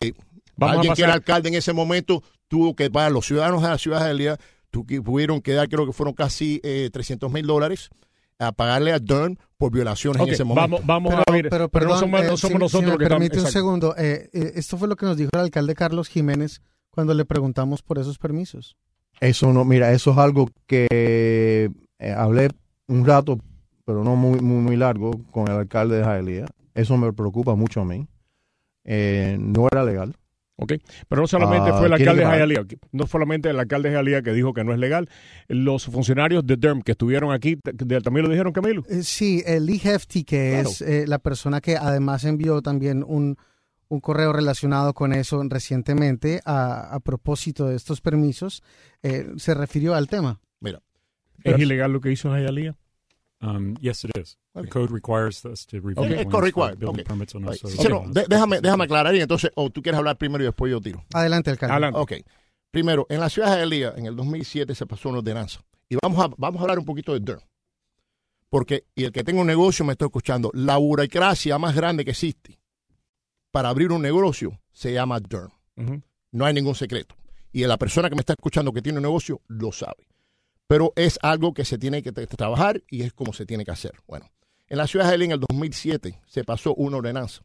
[0.54, 3.78] Vamos alguien que era alcalde en ese momento tuvo que pagar, los ciudadanos de la
[3.78, 4.36] ciudad de
[4.86, 7.90] que tuvieron que dar, creo que fueron casi eh, 300 mil dólares
[8.38, 10.76] a pagarle a Dunn por violaciones Ok, en ese momento.
[10.84, 11.48] vamos, vamos Pero, a ver.
[11.50, 13.18] pero, pero no perdón, somos, no eh, somos si- si nosotros me los que estamos.
[13.20, 13.58] permite un exacto.
[13.58, 13.94] segundo.
[13.98, 16.60] eh, eh, esto fue lo que nos dijo el alcalde Carlos Jiménez
[16.90, 18.76] cuando le preguntamos por esos permisos.
[19.20, 22.50] Eso no, mira, eso es algo que eh, hablé
[22.86, 23.38] un rato,
[23.84, 26.46] pero no muy, muy, muy largo, con el alcalde de Jaelía.
[26.74, 28.06] Eso me preocupa mucho a mí.
[28.84, 30.14] Eh, no era legal.
[30.60, 30.72] Ok,
[31.08, 32.54] Pero no solamente Ah, fue el tiene alcalde de.
[32.54, 35.08] Hialeah, no solamente el alcalde de Hialeah que dijo que no es legal,
[35.46, 37.56] los funcionarios de DERM que estuvieron aquí
[38.02, 38.82] también lo dijeron, Camilo.
[38.88, 40.68] Eh, sí, el Lee Hefty, que Claro.
[40.70, 43.36] es eh, la persona que además envió también un,
[43.86, 48.64] un correo relacionado con eso recientemente a, a propósito de estos permisos,
[49.04, 50.40] eh, se refirió al tema.
[51.44, 52.74] ¿Es ilegal lo que hizo Hialeah?
[53.40, 54.36] Um, yes, it is.
[54.54, 54.64] Okay.
[54.66, 56.24] The code requires us to review Okay.
[56.28, 56.78] for required.
[56.78, 57.04] building Okay.
[57.04, 57.60] permits on Ay, us.
[57.60, 60.70] so- sí, no, déjame, déjame aclarar y entonces, o tú quieres hablar primero y después
[60.72, 61.04] yo tiro.
[61.14, 61.72] Adelante, alcalde.
[61.72, 61.98] Adelante.
[62.00, 62.12] Ok.
[62.72, 65.60] Primero, en la ciudad de Elía, en el 2007 se pasó una ordenanza.
[65.88, 67.42] Y vamos a, vamos a hablar un poquito de Durham.
[68.50, 72.10] Porque, y el que tenga un negocio me está escuchando, la burocracia más grande que
[72.12, 72.58] existe
[73.50, 75.50] para abrir un negocio se llama DERM.
[75.76, 76.02] Ujú.
[76.32, 77.14] No hay ningún secreto.
[77.52, 80.06] Y la persona que me está escuchando que tiene un negocio lo sabe.
[80.68, 83.70] Pero es algo que se tiene que tra- trabajar y es como se tiene que
[83.72, 83.94] hacer.
[84.06, 84.30] Bueno,
[84.68, 87.42] en la ciudad de Hialeah en el 2007 se pasó una ordenanza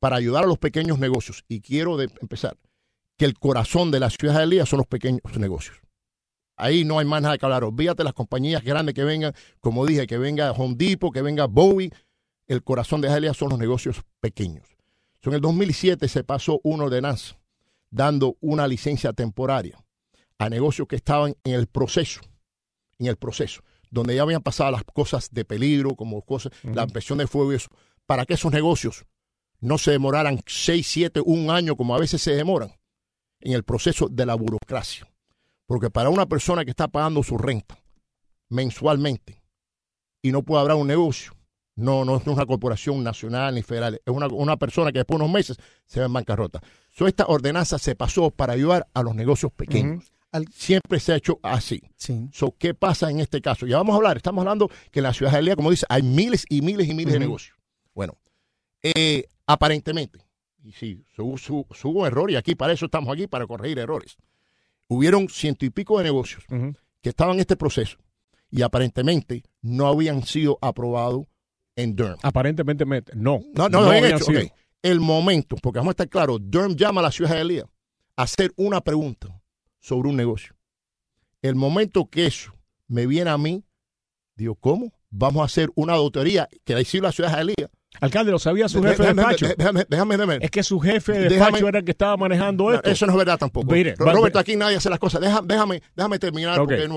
[0.00, 1.44] para ayudar a los pequeños negocios.
[1.46, 2.56] Y quiero empezar
[3.16, 5.76] que el corazón de la ciudad de Hialeah son los pequeños negocios.
[6.56, 7.62] Ahí no hay más nada que hablar.
[7.62, 11.92] Olvídate las compañías grandes que vengan, como dije, que venga Home Depot, que venga Bowie.
[12.48, 14.66] El corazón de Hialeah son los negocios pequeños.
[15.22, 17.38] En el 2007 se pasó una ordenanza
[17.90, 19.78] dando una licencia temporaria
[20.38, 22.20] a negocios que estaban en el proceso,
[22.98, 27.18] en el proceso, donde ya habían pasado las cosas de peligro, como cosas, la presión
[27.18, 27.68] de fuego y eso,
[28.06, 29.04] para que esos negocios
[29.60, 32.72] no se demoraran seis, siete, un año, como a veces se demoran,
[33.40, 35.08] en el proceso de la burocracia.
[35.66, 37.78] Porque para una persona que está pagando su renta
[38.48, 39.42] mensualmente
[40.22, 41.34] y no puede abrir un negocio,
[41.76, 45.24] no, no es una corporación nacional ni federal, es una, una persona que después de
[45.24, 46.60] unos meses se ve en bancarrota.
[46.90, 50.12] So, esta ordenanza se pasó para ayudar a los negocios pequeños.
[50.32, 51.80] Al- Siempre se ha hecho así.
[51.96, 52.28] Sí.
[52.32, 53.66] So, ¿Qué pasa en este caso?
[53.66, 56.02] Ya vamos a hablar, estamos hablando que en la ciudad de Hialeah, como dice, hay
[56.02, 57.56] miles y miles y miles de negocios.
[57.94, 58.18] Bueno,
[58.82, 60.20] eh, aparentemente,
[60.62, 63.78] y sí, su- su- su- hubo error y aquí para eso estamos aquí, para corregir
[63.78, 64.16] errores.
[64.88, 66.44] Hubieron ciento y pico de negocios
[67.00, 67.98] que estaban en este proceso
[68.50, 71.26] y aparentemente no habían sido aprobados
[71.76, 72.18] en Durham.
[72.22, 73.40] Aparentemente, me- no.
[73.54, 74.24] No, no, lo habían habían hecho.
[74.26, 74.40] sido.
[74.82, 77.64] El momento, porque vamos a estar claros, Durham llama a la ciudad de Hialeah
[78.16, 79.37] a hacer una pregunta
[79.80, 80.56] sobre un negocio.
[81.42, 82.54] El momento que eso
[82.86, 83.64] me viene a mí,
[84.34, 84.92] digo, ¿cómo?
[85.10, 87.70] Vamos a hacer una auditoría que la hizo la ciudad de Hialeah.
[88.00, 89.46] Alcalde, lo sabía su jefe de despacho.
[89.56, 90.38] déjame, déjame, déjame.
[90.40, 92.88] Es que su jefe de Déjame- despacho era el que estaba manejando No, esto.
[92.90, 93.72] Eso no es verdad tampoco.
[93.72, 95.20] Mire, Roberto, aquí nadie hace las cosas.
[95.20, 96.68] Déjame, déjame, déjame terminar Ok.
[96.68, 96.88] porque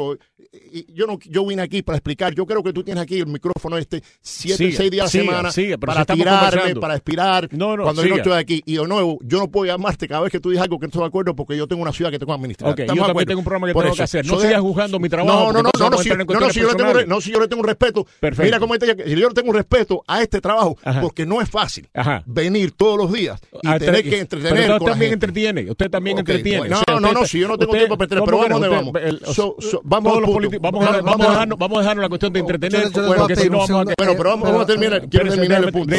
[0.93, 2.35] yo no, yo vine aquí para explicar.
[2.35, 5.51] Yo creo que tú tienes aquí el micrófono este siete, seis días a la semana
[5.51, 7.47] si para estamos tirarme, para expirar.
[7.51, 10.21] No, no, cuando yo no estoy aquí y de nuevo, yo no puedo llamarte cada
[10.21, 12.11] vez que tú dices algo que no estoy de acuerdo porque yo tengo una ciudad
[12.11, 12.71] que tengo que administrar.
[12.71, 13.27] Ok, yo ¿Estamos de también acuerdo?
[13.27, 13.99] tengo un programa que Por tengo eso.
[13.99, 14.25] que hacer.
[14.25, 17.21] No So, sigas juzgando mi trabajo, No, no, no, no, si, si yo le tengo,
[17.21, 18.05] si un respeto.
[18.43, 21.01] Mira cómo este- si yo le tengo un respeto a este trabajo Ajá.
[21.01, 22.23] porque no es fácil Ajá.
[22.25, 25.25] venir todos los días y Ah, tener que entretener Pero usted con la también gente.
[25.25, 25.71] entretiene.
[25.71, 26.59] Usted también entretiene.
[26.59, 28.29] bueno, O sea, no, no, usted- no, si yo no tengo usted- tiempo para entretener,
[28.31, 28.75] ¿cómo pero vamos no?
[28.75, 29.27] donde Usted- vamos.
[29.29, 31.77] el- So- so, vamos todos los Vamos a Vamos- dejar- vamos a vamos- dejarnos- vamos
[31.77, 32.85] a dejarnos la cuestión de entretener.
[32.87, 35.09] a Porque si no vamos a Bueno, pero vamos, Pero- vamos a terminar.
[35.09, 35.95] Quiero terminar el punto.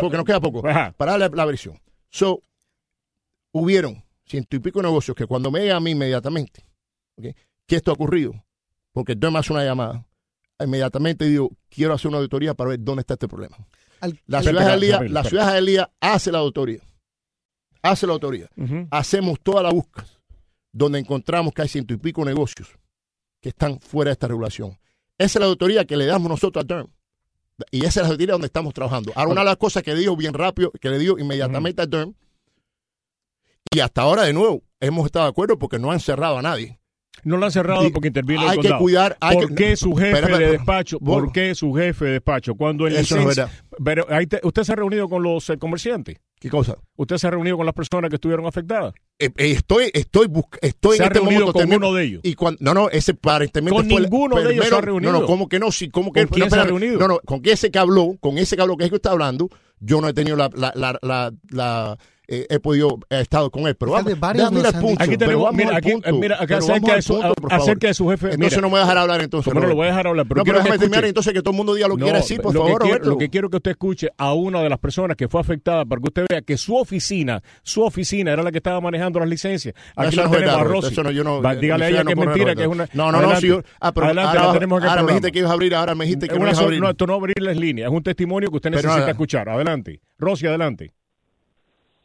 [0.00, 0.62] porque nos queda poco.
[0.62, 1.78] Para darle la versión.
[2.10, 2.40] So,
[3.52, 6.64] hubieron ciento y pico negocios que cuando me llega a mí inmediatamente,
[7.66, 8.32] que esto ha ocurrido,
[8.92, 10.04] porque yo me hace una llamada,
[10.62, 13.56] inmediatamente digo, quiero hacer una auditoría para ver dónde está este problema.
[14.04, 15.28] Al- La ciudad de Espera, Jalía, espera, la espera.
[15.30, 16.80] ciudad de Jalía hace la auditoría.
[17.82, 18.50] Hace la auditoría.
[18.56, 18.88] Ujú.
[18.90, 20.06] Hacemos toda la búsqueda
[20.72, 22.68] donde encontramos que hay ciento y pico negocios
[23.40, 24.78] que están fuera de esta regulación.
[25.18, 26.88] Esa es la auditoría que le damos nosotros a Durham.
[27.70, 29.12] Y esa es la auditoría donde estamos trabajando.
[29.14, 32.14] Ahora, una de las cosas que dijo bien rápido, que le dio inmediatamente a Durham,
[33.70, 36.78] y hasta ahora de nuevo hemos estado de acuerdo porque no han cerrado a nadie.
[37.24, 38.80] No lo han cerrado porque interviene el hay que condado.
[38.82, 39.16] cuidar.
[39.20, 40.98] Hay ¿Por que- qué su jefe de despacho?
[41.00, 42.54] ¿Por qué su jefe de despacho?
[42.54, 43.48] Cuando el Eso es licencia-.
[43.84, 46.18] Pero ahí te- usted se ha reunido con los eh, comerciantes.
[46.38, 46.76] ¿Qué cosa?
[46.96, 48.92] Usted se ha reunido con las personas que estuvieron afectadas.
[49.18, 50.28] Eh, eh, estoy, estoy,
[50.60, 52.20] estoy Se en ha este reunido momento con termino- uno de ellos.
[52.22, 55.12] Y cuando, no, no, ese aparentemente Con fue el- ninguno de ellos se ha reunido.
[55.12, 55.72] No, no, ¿cómo que no?
[55.72, 56.98] Sí, ¿cómo que ¿Con quién no, se ha reunido?
[56.98, 59.48] No, no, con ese que habló, con ese que habló, que es que está hablando,
[59.80, 61.98] yo no he tenido la, la, la, la, la,
[62.28, 63.74] eh, he podido, he estado con él.
[63.76, 64.68] Pero vamos, varios punto.
[64.70, 65.02] dicho.
[65.02, 67.56] Aquí tenemos, vamos mira, al aquí, punto, mira, acá acerca de, su, punto, por a-
[67.56, 67.62] favor.
[67.62, 68.26] acerca de su jefe.
[68.32, 69.52] Entonces mira, no me voy a dejar hablar entonces.
[69.52, 71.50] bueno, lo voy a dejar hablar, pero no, quiero pero déjame terminar entonces que todo
[71.50, 73.28] el mundo diga lo que No, quiera decir, por lo favor, que quiero, lo que
[73.30, 76.26] quiero que usted escuche a una de las personas que fue afectada para que usted
[76.30, 79.74] vea que su oficina, su oficina era la que estaba manejando las licencias.
[79.94, 80.92] Aquí la no es tenemos verdad, a Roberto, Rosy.
[80.92, 82.88] eso no, yo no- Va, dígale a ella que es mentira, que es una.
[82.94, 86.28] No, no, no, yo- ah, ahora, me dijiste que ibas a abrir, ahora me dijiste
[86.28, 86.80] que ibas a abrir.
[86.80, 89.48] no, esto no abrirles líneas, es un testimonio que usted necesita escuchar.
[89.48, 90.00] Adelante.
[90.18, 90.92] Rosy, adelante.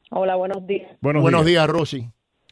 [0.09, 0.97] Hola, buenos días.
[1.01, 1.63] Buenos, Buenos días.
[1.63, 2.09] días, Rosy.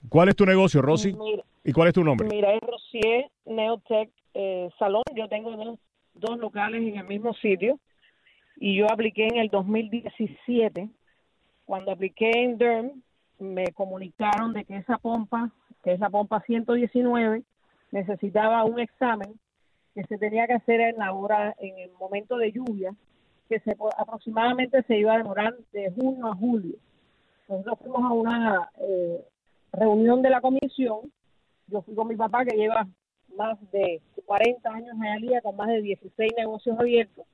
[0.09, 1.13] ¿Cuál es tu negocio, Rosy?
[1.13, 2.27] Mira, ¿Y cuál es tu nombre?
[2.29, 5.03] mira, es Rosier Neotech eh, Salón.
[5.15, 5.79] Yo tengo dos,
[6.13, 7.79] dos locales en el mismo sitio
[8.57, 10.89] y yo apliqué en el 2017.
[11.65, 13.01] Cuando apliqué en Durham,
[13.39, 15.51] me comunicaron de que esa pompa,
[15.83, 17.43] que es la pompa 119,
[17.91, 19.33] necesitaba un examen
[19.93, 22.93] que se tenía que hacer en la hora, en el momento de lluvia,
[23.49, 26.75] que se aproximadamente se iba a demorar de junio a julio.
[27.47, 29.25] Nosotros fuimos a una eh,
[29.71, 31.11] reunión de la comisión.
[31.67, 32.87] Yo fui con mi papá que lleva
[33.35, 37.25] más de 40 años en Alía con más de 16 negocios abiertos.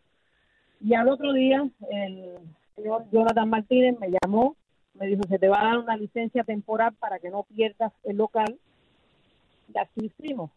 [0.82, 2.38] Y al otro día el
[2.76, 4.56] señor Jonathan Martínez me llamó,
[4.94, 8.18] me dijo, se te va a dar una licencia temporal para que no pierdas el
[8.18, 8.58] local.
[9.74, 10.52] Y así hicimos.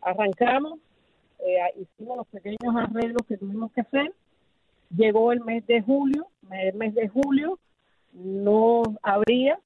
[0.00, 0.78] Arrancamos
[1.38, 4.12] eh, hicimos los pequeños arreglos que tuvimos que hacer.
[4.96, 7.58] Llegó el mes de julio, el mes de julio
[8.16, 9.58] no abría,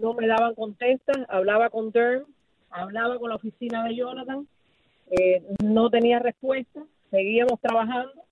[0.00, 2.24] no me daban contestas, hablaba con Derm,
[2.70, 4.48] hablaba con la oficina de Jonathan,
[5.10, 8.24] eh, no tenía respuesta, seguíamos trabajando.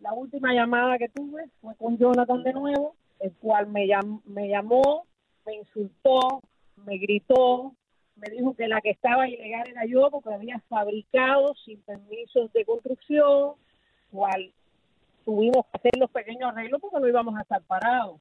[0.00, 5.04] La última llamada que tuve fue con Jonathan de nuevo, el cual me, llamó,
[5.46, 6.40] me insultó,
[6.84, 7.74] me gritó,
[8.16, 12.64] me dijo que la que estaba ilegal era yo porque había fabricado sin permisos de
[12.64, 13.52] construcción,
[14.10, 14.50] cual
[15.24, 18.20] tuvimos que hacer los pequeños arreglos porque no íbamos a estar parados.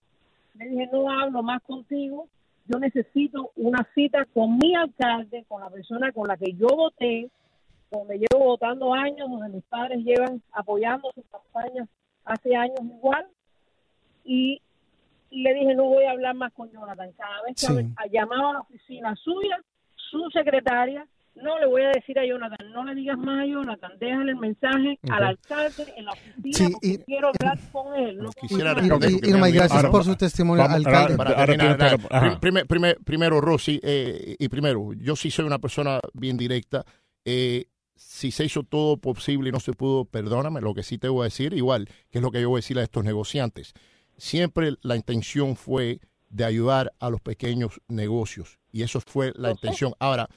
[0.56, 2.28] Le dije, no hablo más contigo,
[2.68, 7.30] yo necesito una cita con mi alcalde, con la persona con la que yo voté,
[7.90, 11.88] donde llevo votando años, donde mis padres llevan apoyando sus campañas
[12.26, 13.26] hace años igual,
[14.24, 14.62] y
[15.32, 17.12] le dije, no voy a hablar más con Jonathan.
[17.14, 19.60] Cada vez que llamaba a la oficina suya,
[19.96, 23.92] su secretaria, no le voy a decir a Jonathan, no le digas más a Jonathan,
[24.00, 28.18] déjale el mensaje al alcalde en la oficina porque quiero hablar con él.
[28.18, 28.76] No quisiera
[29.24, 31.18] Irma, gracias por su testimonio, alcalde.
[33.06, 36.86] primero, Rosy, eh, y primero, yo sí soy una persona bien directa.
[37.26, 37.66] Eh,
[37.96, 41.22] si se hizo todo posible y no se pudo, perdóname, lo que sí te voy
[41.22, 43.74] a decir, igual, que es lo que yo voy a decir a estos negociantes.
[44.18, 46.00] Siempre la intención fue
[46.30, 49.94] de ayudar a los pequeños negocios y eso fue la intención.
[50.00, 50.30] Ahora,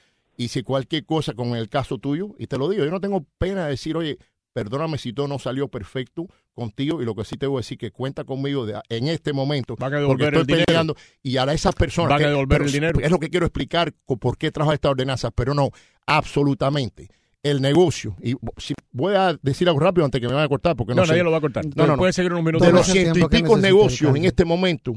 [0.42, 3.24] y si cualquier cosa con el caso tuyo, y te lo digo, yo no tengo
[3.38, 4.18] pena de decir, oye,
[4.52, 7.78] perdóname si todo no salió perfecto contigo y lo que sí te voy a decir
[7.78, 12.24] que cuenta conmigo en este momento a porque estoy peleando y a esas personas van
[12.24, 13.00] a devolver el dinero.
[13.00, 15.70] es lo que quiero explicar por qué trajo esta ordenanza pero no
[16.06, 17.08] absolutamente
[17.42, 20.76] el negocio y si voy a decir algo rápido antes que me vayan a cortar
[20.76, 21.64] porque no, no nadie lo va a cortar.
[21.74, 24.92] No, no, puede seguir un minuto de los ciento y pico negocios en este momento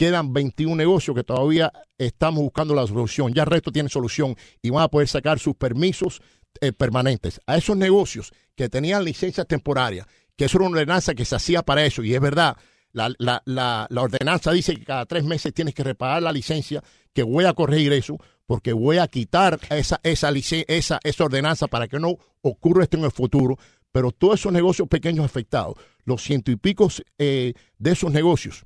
[0.00, 3.34] quedan 21 negocios que todavía estamos buscando la solución.
[3.34, 6.22] Ya el resto tiene solución y van a poder sacar sus permisos
[6.62, 7.38] eh, permanentes.
[7.46, 11.60] A esos negocios que tenían licencias temporarias, que eso era una ordenanza que se hacía
[11.62, 12.56] para eso, y es verdad,
[12.92, 16.82] la, la, la, ordenanza dice que cada tres meses tienes que reparar la licencia,
[17.12, 21.88] que voy a corregir eso, porque voy a quitar esa, esa, esa, esa ordenanza para
[21.88, 23.58] que no ocurra esto en el futuro.
[23.92, 25.74] Pero todos esos negocios pequeños afectados,
[26.06, 26.88] los ciento y pico
[27.18, 28.64] eh, de esos negocios,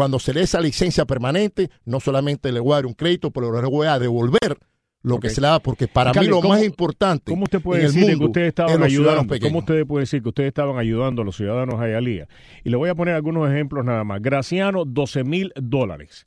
[0.00, 3.60] cuando se le esa licencia permanente, no solamente le voy a dar un crédito, pero
[3.60, 4.56] le voy a devolver
[5.02, 8.16] lo que se le da, porque para mí lo más importante ¿cómo usted puede decir
[8.16, 9.38] que ustedes estaban ayudando?
[9.38, 12.28] ¿Cómo usted puede decir que ustedes estaban ayudando a los ciudadanos de Ayalía?
[12.64, 14.22] Y le voy a poner algunos ejemplos nada más.
[14.22, 16.26] Graciano, 12 mil dólares.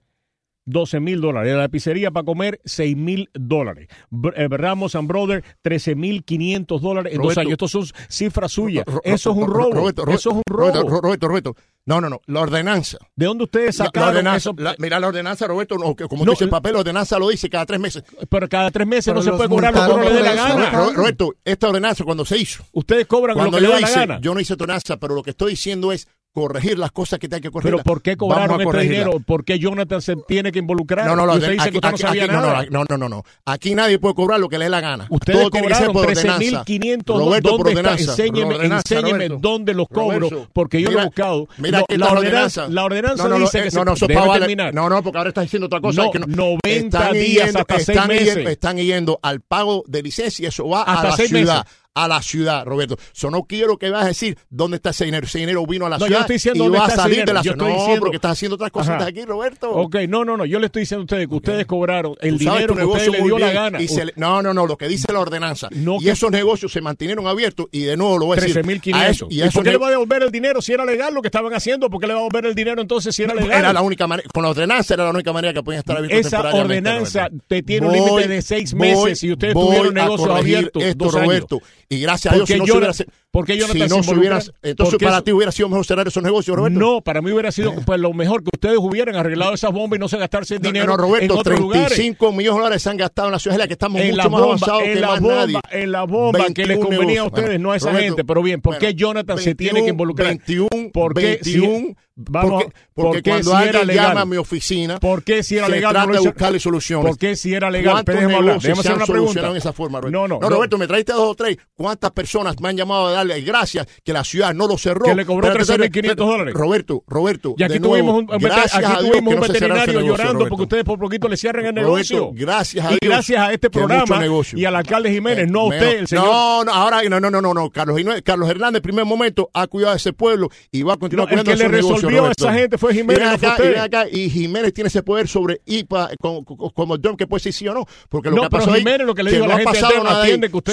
[0.66, 1.56] 12 mil dólares.
[1.56, 3.88] La pizzería para comer, 6 mil dólares.
[4.36, 7.54] Eh, Ramos and Brother, 13 mil 500 dólares en dos años.
[7.54, 8.86] Estos son cifras suyas.
[9.04, 9.90] Eso es un robo.
[9.90, 10.90] Eso es un robo.
[10.90, 11.56] Roberto, Roberto,
[11.86, 12.22] No, no, no.
[12.28, 12.98] La ordenanza.
[13.16, 14.56] ¿De dónde ustedes sacaron eso?
[14.78, 17.80] mira, la ordenanza, Roberto, no, como dice el papel, la ordenanza lo dice cada tres
[17.80, 18.04] meses.
[18.30, 20.72] Pero cada tres meses no se puede cobrar lo que no le dé la gana.
[20.94, 22.64] Roberto, esta ordenanza cuando se hizo.
[22.72, 24.20] Ustedes cobran lo que le da la gana.
[24.22, 27.36] Yo no hice ordenanza, pero lo que estoy diciendo es corregir las cosas que te
[27.36, 27.76] hay que corregir.
[27.76, 29.20] Pero ¿por qué cobraron este dinero?
[29.20, 31.06] ¿Por qué Jonathan se tiene que involucrar?
[31.06, 31.34] No, no, no.
[31.34, 32.66] Usted dice que usted no sabía nada.
[32.70, 33.24] No, no, no, no.
[33.46, 35.08] Aquí nadie puede cobrar lo que le dé la gana.
[35.10, 37.92] Ustedes Todo cobraron 13.500 ¿Dónde está?
[37.94, 41.48] Enséñeme, enséñeme dónde los cobro, porque yo lo he buscado.
[41.58, 44.74] Mira que la ordenanza, la ordenanza dice que eh, no, no, se terminar.
[44.74, 46.04] No, no, porque ahora estás diciendo otra cosa.
[46.28, 48.48] No, 90 días hasta 6 meses.
[48.48, 51.66] Están yendo al pago de licencia y eso va a la ciudad
[51.96, 52.98] a la ciudad, Roberto.
[53.12, 55.26] So, no quiero que vas a decir dónde está ese dinero.
[55.26, 57.58] Ese dinero vino a la ciudad y va a salir de la ciudad.
[57.58, 58.00] No, diciendo...
[58.00, 59.72] porque estás haciendo otras cosas aquí, Roberto.
[59.72, 60.46] Ok, no, no, no.
[60.46, 63.38] Yo le estoy diciendo a ustedes que ustedes cobraron el dinero que ustedes le dio
[63.38, 63.80] la gana.
[64.16, 64.66] no, no, no.
[64.66, 65.70] Lo que dice la ordenanza.
[65.72, 68.64] y esos negocios se mantenieron abiertos y de nuevo lo voy a decir.
[68.64, 69.28] 13.500.
[69.30, 71.28] ¿Y, ¿Y por qué le va a devolver el dinero si era legal lo que
[71.28, 71.90] estaban haciendo?
[71.90, 73.52] ¿Por qué le va a devolver el dinero entonces si era legal?
[73.52, 74.28] Era la única manera.
[74.34, 77.88] Con la ordenanza era la única manera que podían estar abiertos Esa ordenanza te tiene
[77.88, 80.84] un límite de seis meses y ustedes tuvieron negocios abiertos.
[80.84, 81.62] Esto, Roberto.
[81.94, 85.24] Y gracias a Dios no yo, se porque yo si no se hubieras, entonces para
[85.24, 86.80] ti hubiera sido mejor cerrar esos negocios, Roberto.
[86.80, 90.00] No, para mí hubiera sido pues, lo mejor que ustedes hubieran arreglado esas bombas y
[90.00, 93.30] no se gastarse dinero no, Roberto, en otros 35 millones de dólares se han gastado
[93.30, 95.60] en la ciudad de la que estamos mucho más avanzados que más bomba, nadie.
[95.72, 98.24] En la bomba que les convenía a ustedes, no a esa gente.
[98.24, 100.28] Pero bien, ¿por qué Jonathan se tiene que involucrar?
[100.28, 105.42] 21, ¿Por qué, 21, vamos, porque, cuando si alguien llama a mi oficina, ¿por qué
[105.42, 105.92] si era legal?
[105.92, 107.08] Se trata de buscarle soluciones.
[107.08, 107.94] ¿Por qué si era legal?
[107.94, 110.28] ¿Cuántos negocios se han solucionado en esa forma, Roberto?
[110.28, 111.58] No, no, Roberto, me traiste dos o tres.
[111.74, 115.06] ¿Cuántas personas me han llamado a darle gracias que la ciudad no lo cerró.
[115.06, 116.54] Que le cobró Espérate, 13.500 espérate, dólares.
[116.54, 117.56] Roberto, Roberto.
[117.58, 120.50] Y aquí tuvimos un, gracias aquí a Dios tuvimos un no veterinario negocio, llorando Roberto.
[120.50, 122.32] porque ustedes por poquito le cierran el Roberto, negocio.
[122.34, 124.58] gracias a y Dios gracias a este programa negocio.
[124.60, 126.26] y al alcalde Jiménez, no a usted, el señor.
[126.26, 127.70] No, no, ahora no, no, no, no, no.
[127.70, 131.32] Carlos, Carlos Hernández, en primer momento, ha cuidado a ese pueblo y va a continuar
[131.32, 132.46] No, el que le resolvió a Roberto.
[132.46, 136.12] esa gente fue Jiménez, Y acá, y acá, y Jiménez tiene ese poder sobre IPA
[136.20, 137.86] como, como, John que puede decir sí o no.
[138.10, 139.60] Porque lo No, que pasó ahí, Jiménez lo que le dijo a no la ha
[139.60, 140.04] gente pasado no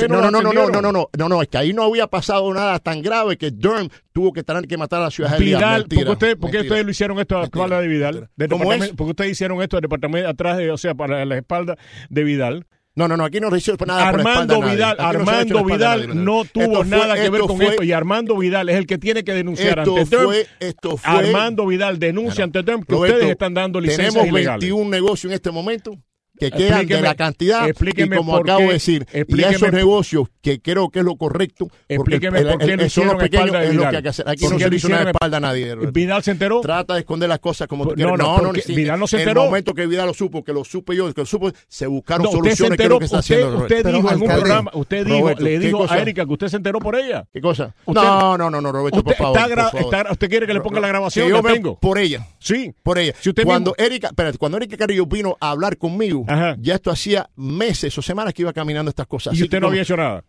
[0.08, 0.82] no, no, no, no, no, atendieron.
[0.82, 3.88] no, no, no, no, es que ahí no había pasado nada tan grave que Durham
[4.12, 5.38] tuvo que tener que matar a la ciudad.
[5.38, 7.88] Vidal, Mentira, ¿por qué, usted, por qué ustedes lo hicieron esto a la espalda de
[7.88, 8.30] Vidal?
[8.48, 8.88] ¿Cómo es?
[8.90, 11.76] ¿Por qué ustedes hicieron esto al departamento atrás de, o sea, para la espalda
[12.08, 12.66] de Vidal?
[12.96, 14.74] No, no, no, aquí no hicieron nada por la Armando a nadie.
[14.74, 16.14] Vidal, no Armando la a Vidal nadie.
[16.22, 18.98] no tuvo fue- nada que ver con fue- esto y Armando Vidal es el que
[18.98, 20.26] tiene que denunciar Esto ante Durham.
[20.26, 21.10] fue, esto fue.
[21.10, 24.60] Armando Vidal denuncia ante Durham que Roberto, ustedes están dando licencias Tenemos ilegales.
[24.68, 25.92] 21 negocios en este momento
[26.40, 30.60] que quedan de la cantidad y como acabo qué- de decir, y esos negocios que
[30.60, 34.02] creo que es lo correcto, porque por qué son los pequeños, es lo que hay
[34.02, 34.28] que hacer.
[34.28, 35.74] Aquí ¿Por no se le hizo nada a hicieron a- espalda a nadie.
[35.74, 35.92] Roberto.
[35.92, 36.60] Vidal se enteró.
[36.60, 38.18] Trata de esconder las cosas como tú No, quieres.
[38.18, 39.42] no, sí, Vidal no se En enteró.
[39.42, 42.24] el momento que Vidal lo supo, que lo supe yo, que lo supo, se buscaron
[42.24, 43.56] No, usted se soluciones que es enteró, lo que está usted, haciendo.
[43.62, 43.88] usted Roberto.
[43.88, 46.48] dijo en un alcalde, programa, usted dijo, Roberto, le ¿qué dijo a Erika que usted
[46.48, 47.26] se enteró por ella.
[47.32, 47.74] ¿Qué cosa?
[47.84, 49.36] Usted- no, no, no, no, Roberto, por Usted, favor.
[49.38, 49.94] está gra- por favor.
[49.96, 51.26] está- ¿Usted quiere que le ponga la grabación?
[51.26, 51.78] Que yo La tengo.
[51.78, 52.26] Por ella.
[52.38, 52.72] Sí.
[52.82, 53.12] Por ella.
[53.20, 56.56] Si usted cuando Erika, espérate, cuando Erika Carrillo vino a hablar conmigo, Ajá.
[56.58, 59.32] ya esto hacía meses o semanas que iba caminando estas cosas.
[59.34, 60.24] Y Así usted que no había hecho nada.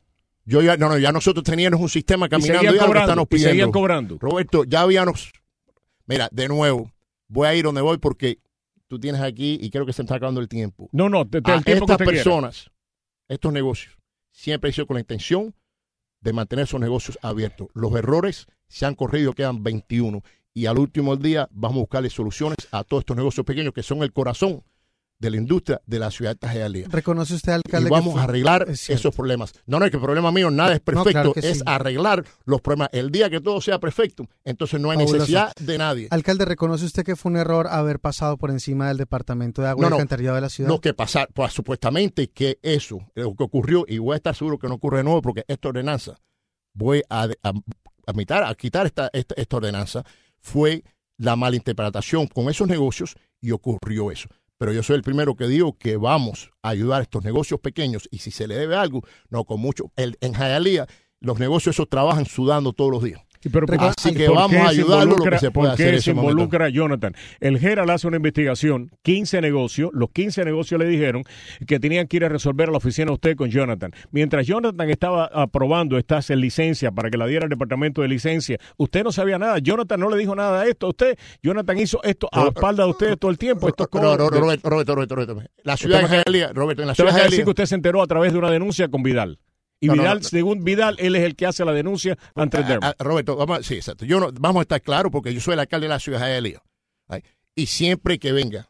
[0.45, 3.11] Yo ya, no, no, ya nosotros teníamos un sistema Y caminando seguían y algo cobrando.
[3.11, 3.71] estamos Y seguían pidiendo.
[3.71, 4.17] cobrando.
[4.19, 5.31] Roberto, ya habíamos.
[6.07, 6.91] Mira, de nuevo,
[7.27, 8.39] voy a ir donde voy porque
[8.87, 10.89] tú tienes aquí y creo que se me está acabando el tiempo.
[10.91, 12.23] No, no, te- te- el tiempo que estas quiera.
[12.23, 12.71] personas,
[13.29, 13.95] estos negocios,
[14.31, 15.53] siempre han sido con la intención
[16.21, 17.67] de mantener esos negocios abiertos.
[17.73, 20.23] Los errores se han corrido, quedan 21.
[20.53, 24.03] Y al último día vamos a buscarle soluciones a todos estos negocios pequeños que son
[24.03, 24.63] el corazón
[25.21, 26.87] de la industria de la ciudad de Hialeah.
[26.89, 27.89] ¿Reconoce usted, Y alcalde?
[27.89, 29.53] que vamos fue- a arreglar es esos problemas.
[29.67, 31.63] No, no, es que el problema mío nada es perfecto, claro es sí.
[31.65, 32.89] arreglar los problemas.
[32.91, 35.17] El día que todo sea perfecto, entonces no hay Fabuloso.
[35.19, 36.07] necesidad de nadie.
[36.09, 39.81] Alcalde, ¿reconoce usted que fue un error haber pasado por encima del Departamento de Agua
[39.83, 39.95] No, y no.
[39.97, 40.69] Alcantarillado de la ciudad?
[40.69, 44.57] Lo que pasar, pues supuestamente que eso, lo que ocurrió, y voy a estar seguro
[44.57, 46.17] que no ocurre de nuevo porque esta ordenanza,
[46.73, 47.49] voy a, a,
[48.07, 50.03] a mitar- a quitar esta, esta, esta ordenanza,
[50.39, 50.83] fue
[51.17, 54.27] la malinterpretación con esos negocios y ocurrió eso.
[54.61, 58.07] Pero yo soy el primero que digo que vamos a ayudar a estos negocios pequeños
[58.11, 59.01] y si se le debe algo,
[59.31, 59.91] no con mucho.
[59.95, 60.85] El, en Hialeah,
[61.19, 63.23] los negocios esos trabajan sudando todos los días.
[63.41, 67.15] Sí, pero Así que ¿por vamos a ayudarlo lo que se involucra Jonathan?
[67.39, 71.23] El Gerald hace una investigación, 15 negocios, los 15 negocios le dijeron
[71.65, 73.91] que tenían que ir a resolver a la oficina de usted con Jonathan.
[74.11, 79.03] Mientras Jonathan estaba aprobando estas licencias para que la diera el departamento de licencia, usted
[79.03, 79.57] no sabía nada.
[79.57, 81.17] Jonathan no le dijo nada de esto a usted.
[81.41, 83.67] Jonathan hizo esto a la espalda de ustedes todo el tiempo.
[83.67, 85.51] Esto No, no, Roberto, Roberto, Roberto, Roberto.
[85.63, 88.37] La ciudad de Roberto, en la ciudad de que usted se enteró a través de
[88.37, 89.39] una denuncia con Vidal.
[89.83, 90.29] Y No, Vidal, no, no.
[90.29, 92.79] según Vidal, él es el que hace la denuncia ante el Ah, DERM.
[92.83, 94.05] ah, Roberto, vamos, a- sí, exacto.
[94.05, 96.59] Yo no, vamos a estar claros porque yo soy el alcalde de la ciudad de.
[97.07, 97.23] Ay,
[97.55, 98.69] Y siempre que venga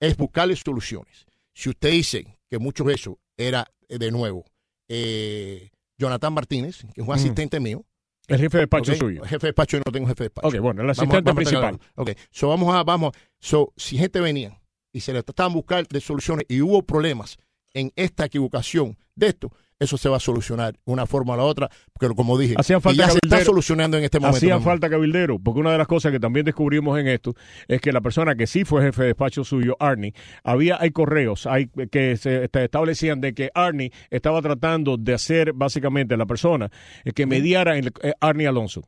[0.00, 1.24] es buscarle soluciones.
[1.54, 4.44] Si usted dice que mucho de eso era, eh, de nuevo,
[4.88, 7.84] eh, Jonathan Martínez, que es un asistente mío.
[8.28, 9.22] El jefe de despacho ok, suyo.
[9.22, 10.48] Jefe de despacho, yo no tengo jefe de despacho.
[10.48, 11.78] Ok, bueno, el asistente vamos principal.
[11.94, 14.60] Ok, so vamos a, vamos, so, si gente venía
[14.92, 17.38] y se le trataban de buscar de soluciones y hubo problemas
[17.72, 21.68] en esta equivocación de esto, eso se va a solucionar una forma o la otra,
[21.92, 24.38] porque como dije, Hacían falta ya se está solucionando en este momento.
[24.38, 24.70] Hacía mismo.
[24.70, 27.34] falta cabildero, porque una de las cosas que también descubrimos en esto
[27.68, 30.14] es que la persona que sí fue jefe de despacho suyo, Arnie,
[30.44, 36.16] había hay correos hay que se establecían de que Arnie estaba tratando de hacer básicamente
[36.16, 36.70] la persona
[37.04, 38.82] eh, que mediara en el- eh, Arnie Alonso.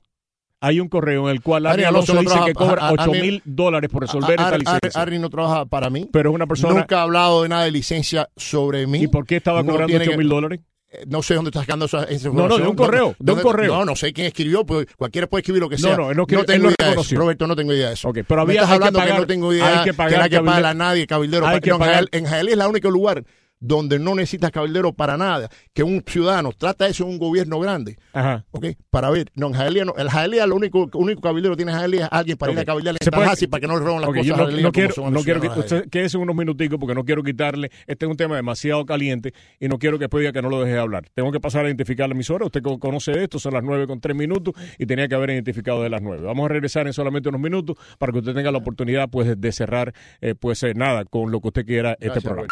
[0.60, 2.88] Hay un correo en el cual Arnie, Arnie Alonso Alonso, no dice que cobra a-
[2.88, 5.00] a- 8 Arnie- mil dólares por resolver Ar- esta licencia.
[5.02, 6.08] Arnie no trabaja para mí.
[6.12, 6.74] pero es una persona.
[6.80, 9.02] Nunca ha hablado de nada de licencia sobre mí.
[9.02, 10.60] ¿Y por qué estaba No cobrando tiene 8 que- mil dólares?
[10.90, 12.76] Eh, No sé dónde está sacando esa, esa No, no, de un información.
[12.76, 13.74] correo, ¿Dónde- de un correo.
[13.74, 15.96] No, no sé quién escribió, pues cualquiera puede escribir lo que No, sea.
[15.98, 17.14] no, él no quiere- tengo no idea de eso.
[17.16, 18.08] Roberto, no tengo idea de eso.
[18.08, 20.16] Ok, pero Me había- estás que hablando que, no tengo idea hay que pagar que
[20.16, 21.46] no hay que pagar a nadie, cabildero.
[21.46, 23.22] Hay que no, en pagar- Jael- En Jaelí es el único lugar
[23.60, 25.48] donde no necesitas cabildero para nada.
[25.72, 27.96] Que un ciudadano trata eso en un gobierno grande.
[28.12, 28.44] Ajá.
[28.50, 28.66] ¿ok?
[28.90, 31.78] Para ver, no, en Jaelía no, el Jaelía lo único, único cabildero que tiene en
[31.78, 34.08] Jaelía es alguien para ir a cabildear en Tallahassee para que no le roben las
[34.10, 37.70] cosas yo no, quiero, no quiero que usted quédese unos minuticos porque no quiero quitarle.
[37.86, 40.60] Este es un tema demasiado caliente y no quiero que después diga que no lo
[40.62, 41.04] deje hablar.
[41.14, 42.46] Tengo que pasar a identificar la emisora.
[42.46, 45.30] Usted co- conoce de esto, son las nueve con tres minutos y tenía que haber
[45.30, 46.24] identificado de las nueve.
[46.24, 49.52] Vamos a regresar en solamente unos minutos para que usted tenga la oportunidad pues de
[49.52, 52.48] cerrar eh, pues eh, nada con lo que usted quiera este Gracias, programa.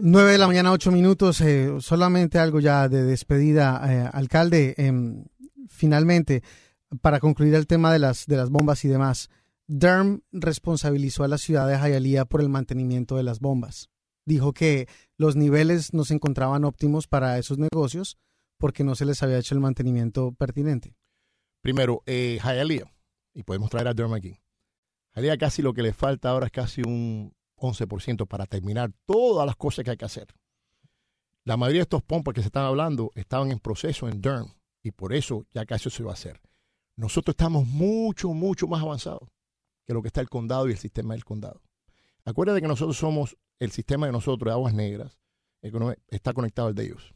[0.00, 1.40] 9 de la mañana, 8 minutos.
[1.40, 4.74] eh, solamente algo ya de despedida, eh, alcalde.
[4.78, 5.24] em,
[5.68, 6.42] finalmente,
[7.00, 9.28] para concluir el tema de las, de las bombas y demás,
[9.66, 13.90] DERM responsabilizó a la ciudad de Hialeah por el mantenimiento de las bombas.
[14.24, 18.18] dijo que los niveles no se encontraban óptimos para esos negocios
[18.58, 20.94] porque no se les había hecho el mantenimiento pertinente.
[21.62, 22.38] Primero, eh,
[23.32, 24.38] y podemos traer a Durham aquí.
[25.14, 29.56] Hialeah casi lo que le falta ahora es casi un 11% para terminar todas las
[29.56, 30.28] cosas que hay que hacer.
[31.44, 34.90] La mayoría de estos pompas que se están hablando estaban en proceso en Durham y
[34.90, 36.40] por eso ya casi se va a hacer.
[36.96, 39.28] Nosotros estamos mucho, mucho más avanzados
[39.86, 41.62] que lo que está el condado y el sistema del condado.
[42.24, 45.18] Acuérdate que nosotros somos, el sistema de nosotros de aguas negras,
[46.08, 47.14] está conectado al de ellos.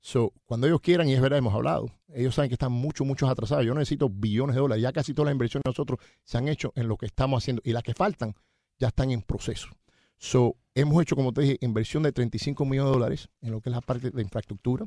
[0.00, 3.28] So, cuando ellos quieran, y es verdad, hemos hablado, ellos saben que están mucho, mucho
[3.28, 3.64] atrasados.
[3.64, 4.82] Yo necesito billones de dólares.
[4.82, 7.62] Ya casi todas las inversiones de nosotros se han hecho en lo que estamos haciendo.
[7.64, 8.34] Y las que faltan
[8.80, 9.68] ya están en proceso.
[10.18, 13.70] So, hemos hecho, como te dije, inversión de 35 millones de dólares en lo que
[13.70, 14.86] es la parte de infraestructura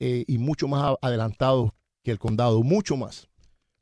[0.00, 3.28] eh, y mucho más adelantado que el condado, mucho más.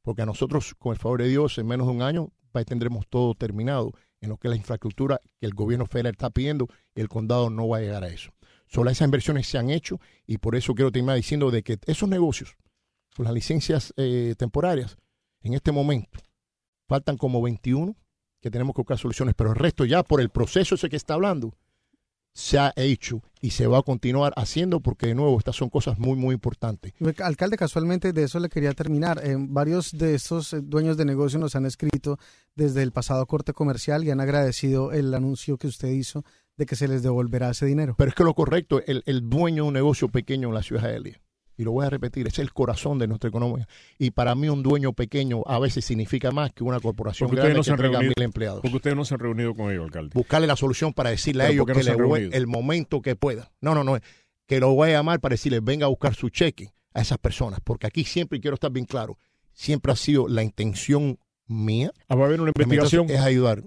[0.02, 2.32] Porque a nosotros, con el favor de Dios, en menos de un año
[2.64, 6.68] tendremos todo terminado en lo que es la infraestructura que el gobierno federal está pidiendo
[6.94, 8.32] el condado no va a llegar a eso.
[8.66, 12.08] Solo esas inversiones se han hecho y por eso quiero terminar diciendo de que esos
[12.08, 12.56] negocios,
[13.14, 14.96] con las licencias eh, temporarias,
[15.42, 16.18] en este momento
[16.88, 17.94] faltan como 21
[18.46, 21.14] que tenemos que buscar soluciones, pero el resto ya por el proceso ese que está
[21.14, 21.52] hablando,
[22.32, 25.98] se ha hecho y se va a continuar haciendo porque de nuevo estas son cosas
[25.98, 26.92] muy muy importantes.
[27.24, 29.20] Alcalde, casualmente de eso le quería terminar.
[29.24, 32.18] Eh, varios de estos eh, dueños de negocio nos han escrito
[32.54, 36.24] desde el pasado corte comercial y han agradecido el anuncio que usted hizo
[36.56, 37.96] de que se les devolverá ese dinero.
[37.98, 40.84] Pero es que lo correcto, el, el dueño de un negocio pequeño en la ciudad
[40.84, 41.20] de Elia,
[41.56, 43.66] y lo voy a repetir, es el corazón de nuestra economía.
[43.98, 47.62] Y para mí un dueño pequeño a veces significa más que una corporación grande no
[47.62, 48.60] que tenga mil empleados.
[48.60, 50.10] Porque ustedes no se han reunido con ellos, alcalde.
[50.14, 53.52] Buscarle la solución para decirle a ellos que le voy el momento que pueda.
[53.60, 53.98] No, no, no.
[54.46, 57.60] Que lo voy a llamar para decirle venga a buscar su cheque a esas personas.
[57.64, 59.18] Porque aquí siempre, y quiero estar bien claro,
[59.52, 61.92] siempre ha sido la intención mía.
[62.08, 63.08] Ah, va a haber una investigación.
[63.10, 63.62] Es ayudar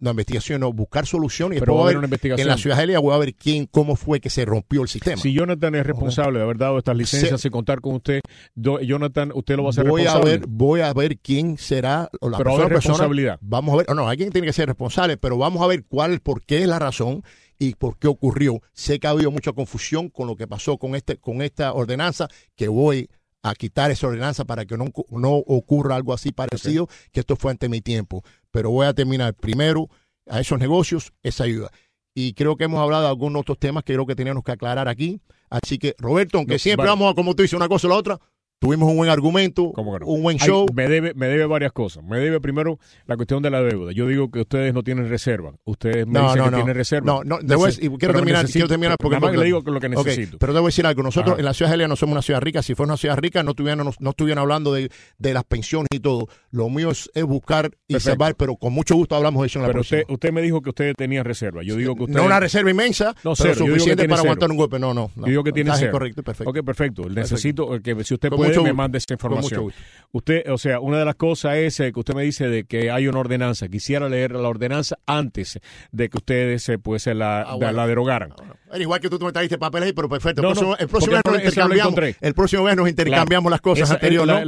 [0.00, 1.58] la investigación, no, buscar soluciones.
[1.58, 2.46] Y después una investigación.
[2.46, 4.88] En la ciudad de Elia voy a ver quién, cómo fue que se rompió el
[4.88, 5.16] sistema.
[5.16, 8.20] Si Jonathan es responsable de haber dado estas licencias y contar con usted,
[8.54, 10.32] Jonathan, usted lo va a hacer voy responsable.
[10.32, 13.38] A ver, voy a ver quién será la pero persona, responsabilidad.
[13.40, 16.42] Vamos a ver, no, alguien tiene que ser responsable, pero vamos a ver cuál, por
[16.44, 17.22] qué es la razón
[17.58, 18.62] y por qué ocurrió.
[18.72, 22.28] Sé que ha habido mucha confusión con lo que pasó con este, con esta ordenanza
[22.56, 23.08] que voy
[23.42, 27.50] a quitar esa ordenanza para que no, no ocurra algo así parecido, que esto fue
[27.50, 28.22] ante mi tiempo.
[28.50, 29.88] Pero voy a terminar primero
[30.28, 31.70] a esos negocios esa ayuda.
[32.14, 34.88] Y creo que hemos hablado de algunos otros temas que creo que teníamos que aclarar
[34.88, 35.20] aquí.
[35.48, 38.20] Así que, Roberto, aunque siempre vamos a, como tú dices, una cosa o la otra,
[38.60, 39.72] Tuvimos un buen argumento,
[40.04, 40.66] un buen show.
[40.74, 42.04] me, debe, me debe varias cosas.
[42.04, 43.90] Me debe primero la cuestión de la deuda.
[43.92, 45.54] Yo digo que ustedes no tienen reserva.
[45.64, 47.06] Ustedes me dicen que tienen reserva.
[47.06, 49.16] No, no, debo y quiero terminar, quiero terminar porque.
[49.16, 50.36] Nada más le digo lo que necesito.
[50.36, 51.02] pero debo decir algo.
[51.02, 52.62] Nosotros en la ciudad de Helena no somos una ciudad rica.
[52.62, 56.00] Si fuera una ciudad rica, no estuvieran, no, estuvieran hablando de, de, las pensiones y
[56.00, 56.28] todo.
[56.52, 59.68] Lo mío es, buscar y salvar, pero con mucho gusto hablamos de eso en la
[59.68, 61.62] Pero usted, usted me dijo que ustedes tenían reserva.
[61.62, 62.16] Yo digo que usted.
[62.16, 64.78] No una reserva inmensa, no, pero suficiente para aguantar un golpe.
[64.78, 65.10] No, no.
[65.16, 65.92] Yo digo que tiene reserva.
[65.92, 66.50] correcto, perfecto.
[66.50, 67.08] Ok, perfecto.
[67.08, 69.72] Necesito que si usted puede, me mande esa información
[70.12, 72.90] Usted, o sea, una de las cosas es eh, que usted me dice de que
[72.90, 73.68] hay una ordenanza.
[73.68, 75.60] Quisiera leer la ordenanza antes
[75.92, 78.32] de que ustedes eh, pues la, ah, la derogaran.
[78.70, 80.42] Ah, igual que tú me trajiste papeles ahí, pero perfecto.
[80.42, 84.44] el, próximo, mes nos intercambiamos, el próximo mes nos intercambiamos las cosas anteriores.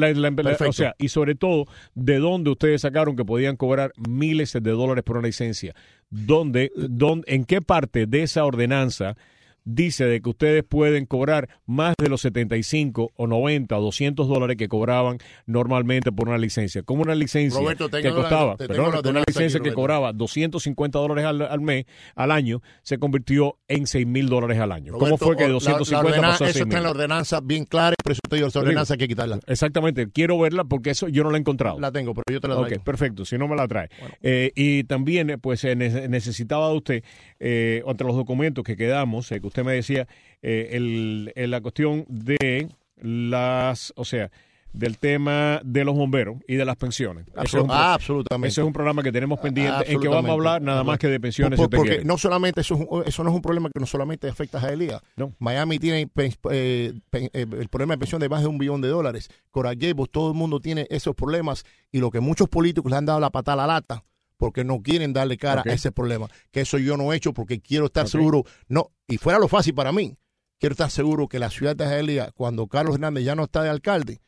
[0.60, 5.04] o sea, y sobre todo, ¿de dónde ustedes sacaron que podían cobrar miles de dólares
[5.04, 5.74] por una licencia?
[6.10, 9.16] ¿Dónde, dónde, ¿En qué parte de esa ordenanza
[9.64, 14.56] dice de que ustedes pueden cobrar más de los 75 o 90 o 200 dólares
[14.56, 16.82] que cobraban normalmente por una licencia.
[16.82, 17.60] Como una licencia
[18.02, 18.56] que costaba,
[19.04, 24.28] una licencia que cobraba 250 dólares al, mes, al año, se convirtió en 6 mil
[24.28, 24.94] dólares al año.
[24.94, 28.20] ¿Cómo fue que 250 pasó a Eso está en la ordenanza bien clara, por eso
[28.28, 29.40] te digo, esa ordenanza hay que quitarla.
[29.46, 31.78] Exactamente, quiero verla porque eso yo no la he encontrado.
[31.80, 32.76] La tengo, pero yo te la traigo.
[32.76, 33.88] Ok, perfecto, si no me la trae.
[34.22, 37.04] Eh, y también, pues, necesitaba de usted,
[37.40, 40.08] eh, entre los documentos que quedamos, eh, que usted me decía
[40.40, 44.30] eh, el, la cuestión de las, o sea,
[44.72, 47.26] del tema de los bomberos y de las pensiones.
[47.68, 48.48] ah, absolutamente.
[48.48, 51.08] Ese es un programa que tenemos pendiente en que vamos a hablar nada más que
[51.08, 51.60] de pensiones.
[51.60, 55.02] porque no solamente eso, eso no es un problema que no solamente afecta a Jalía.
[55.16, 55.34] No.
[55.38, 56.92] Miami tiene eh, eh,
[57.32, 59.30] el problema de pensión de más de un billón de dólares.
[59.50, 59.78] Coral
[60.10, 63.30] todo el mundo tiene esos problemas y lo que muchos políticos le han dado la
[63.30, 64.04] patada a la lata
[64.42, 66.28] porque no quieren darle cara a ese problema.
[66.50, 68.42] Que eso yo no he hecho porque quiero estar seguro.
[68.66, 70.16] No, y fuera lo fácil para mí.
[70.58, 73.68] Quiero estar seguro que la ciudad de Jalía, cuando Carlos Hernández ya no está de
[73.68, 74.20] alcalde,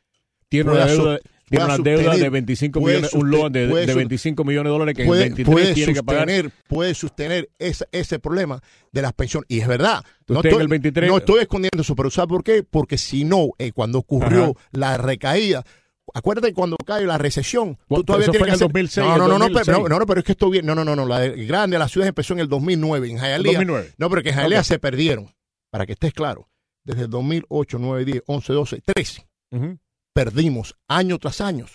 [0.49, 4.71] tiene una deuda, tiene una deuda de 25 millones, un loan de, de, 25 millones
[4.71, 6.53] de dólares que puede, en 23 tiene que pagar.
[6.69, 8.63] Puede sostener ese, ese problema
[8.93, 9.47] de las pensiones.
[9.49, 10.05] Y es verdad.
[10.29, 12.63] No estoy, el 23, no estoy escondiendo eso, pero ¿sabe por qué?
[12.63, 15.65] Porque si no, eh, cuando ocurrió la recaída,
[16.13, 17.79] Acuérdate cuando cae la recesión.
[17.89, 19.39] Bueno, Tú todavía eso tienes fue que en el hacer- 2006, No, no, no, no,
[19.47, 19.67] 2006.
[19.67, 20.67] pero, no, no, pero es que esto bien.
[20.67, 21.07] No, no, no, no.
[21.07, 23.09] La de- grande de las ciudades empezó en el 2009.
[23.11, 23.39] En Hialeah.
[23.43, 23.95] 2009.
[23.97, 25.35] No, pero que en Hialeah se perdieron.
[25.71, 26.49] Para que estés claro.
[26.85, 29.27] Desde el 2008, 9, 10, 11, 12, 13.
[29.51, 29.79] Ujú.
[30.13, 31.67] Perdimos año tras año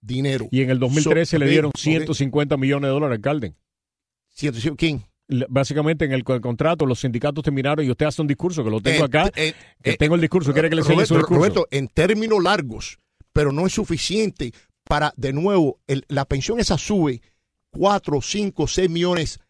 [0.00, 0.46] dinero.
[0.50, 1.78] Y en el 2013 So- le dieron ok.
[1.78, 3.54] 150 millones de dólares, alcalde.
[4.30, 5.04] Ciento- ¿Quién?
[5.48, 8.80] Básicamente en el, co- contrato los sindicatos terminaron y usted hace un discurso que lo
[8.80, 9.30] tengo Eh, acá.
[9.34, 11.34] eh, que eh, tengo el discurso, quiere que le enseñe su discurso.
[11.34, 12.98] Roberto, en términos largos,
[13.34, 14.54] pero no es suficiente
[14.84, 17.20] para, de nuevo, el- la pensión esa sube
[17.70, 19.40] 4, 5, 6 millones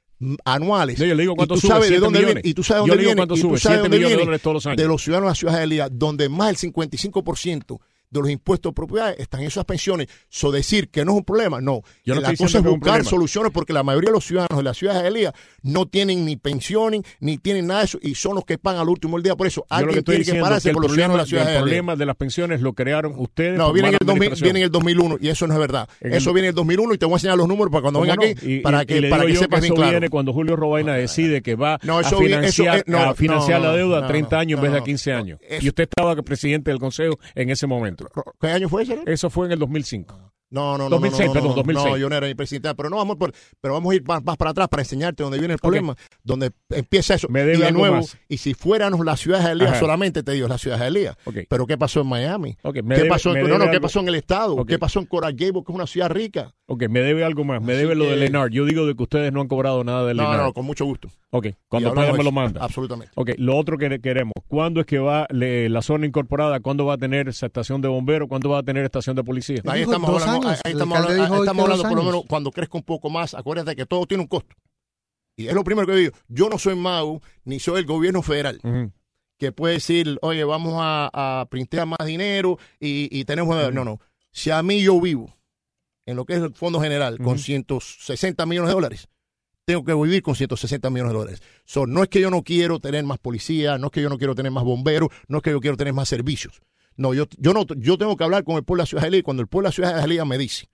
[0.44, 0.98] anuales.
[0.98, 2.34] No, yo le digo Y cuánto tú sube, sabes de 7 dónde millones.
[2.42, 2.48] viene.
[2.50, 3.18] Y tú sabes Yo dónde le digo viene.
[3.20, 4.24] cuánto y tú sube, sabes 7 dónde millones de viene.
[4.26, 4.76] dólares todos los años.
[4.78, 7.80] De los ciudadanos de la ciudad de Elías, donde más del 55%
[8.22, 10.08] de los impuestos de propiedad están en esas pensiones.
[10.28, 11.82] So decir que no es un problema, no.
[12.04, 14.62] Yo no la cosa es que buscar soluciones porque la mayoría de los ciudadanos de
[14.64, 18.34] la ciudad de Elías no tienen ni pensiones, ni tienen nada de eso, y son
[18.36, 19.36] los que pagan al último del día.
[19.36, 21.22] Por eso, que alguien estoy tiene que diciendo pararse que el por los ciudadanos de
[21.22, 21.62] la ciudad el de Elías.
[21.62, 23.58] problema de las pensiones lo crearon ustedes.
[23.58, 24.44] No, viene en, el 2000, administración.
[24.46, 25.88] viene en el 2001 y eso no es verdad.
[26.00, 27.82] En el- eso viene en el 2001 y te voy a enseñar los números para
[27.82, 28.30] cuando ¿Cómo venga no?
[28.30, 29.90] aquí Y- para que, y para que sepas que bien eso claro.
[29.90, 32.98] viene cuando Julio Robaina decide que va No, a, eso viene- financiar, eso, eh, no,
[32.98, 35.40] a financiar la deuda a no, 30 años en vez de a no, 15 años.
[35.60, 38.03] Y usted estaba presidente del consejo en ese momento.
[38.40, 39.02] ¿Qué año fue ese?
[39.06, 40.32] Eso fue en el 2005.
[40.50, 40.90] No, no, no.
[40.90, 41.90] 2006, no, no, perdón, no, 2006.
[41.92, 44.22] No, yo no era ni presidente, pero no vamos por, pero vamos a ir más,
[44.22, 47.26] más para atrás para enseñarte dónde viene el problema, donde empieza eso.
[47.28, 48.16] Me debe y de algo nuevo, más.
[48.28, 49.80] y si fuéramos la ciudad de Elías Ajá.
[49.80, 51.16] solamente, te digo, la ciudad de Elías.
[51.24, 51.38] Ok.
[51.48, 52.56] Pero ¿qué pasó en Miami?
[52.62, 54.64] Ok, me ¿Qué, debe- pasó en, no, no, ¿qué pasó en el estado?
[54.64, 56.54] ¿Qué pasó en Coral Gables, que es una ciudad rica?
[56.66, 57.60] Ok, me debe algo más.
[57.62, 58.48] Me Así debe lo de Lenar.
[58.50, 60.46] Yo digo de que ustedes no han cobrado nada de No, Lenar.
[60.46, 61.08] no, con mucho gusto.
[61.28, 62.32] Ok, Y cuando hablamos pague me lo eso.
[62.34, 62.64] manda.
[62.64, 63.12] Absolutamente.
[63.16, 66.60] Ok, lo otro que queremos, ¿cuándo es que va le- la zona incorporada?
[66.60, 68.28] ¿Cuándo va a tener esa estación de bomberos?
[68.30, 69.60] ¿Cuándo va a tener estación de policía?
[69.66, 70.60] Ahí dijo estamos dos hablando, años.
[70.64, 72.12] ahí El estamos alcalde hablando, dijo hoy estamos que dos hablando por lo años.
[72.14, 74.56] menos cuando crezca un poco más, acuérdate que todo tiene un costo.
[75.36, 78.60] Y es lo primero que digo, yo no soy MAU, ni soy el gobierno federal,
[78.62, 78.90] Ujú.
[79.36, 83.70] que puede decir, oye, vamos a, a printear más dinero y, y tenemos...
[83.74, 84.00] No, no.
[84.30, 85.30] Si a mí yo vivo
[86.06, 87.38] en lo que es el Fondo General con Ujú.
[87.38, 89.08] 160 millones de dólares,
[89.64, 91.42] tengo que vivir con 160 millones de dólares.
[91.64, 94.18] So, no es que yo no quiero tener más policía, no es que yo no
[94.18, 96.60] quiero tener más bomberos, no es que yo quiero tener más servicios.
[96.96, 99.22] No, yo, yo no, yo tengo que hablar con el pueblo de la ciudad de
[99.22, 100.68] cuando el pueblo de la ciudad de me dice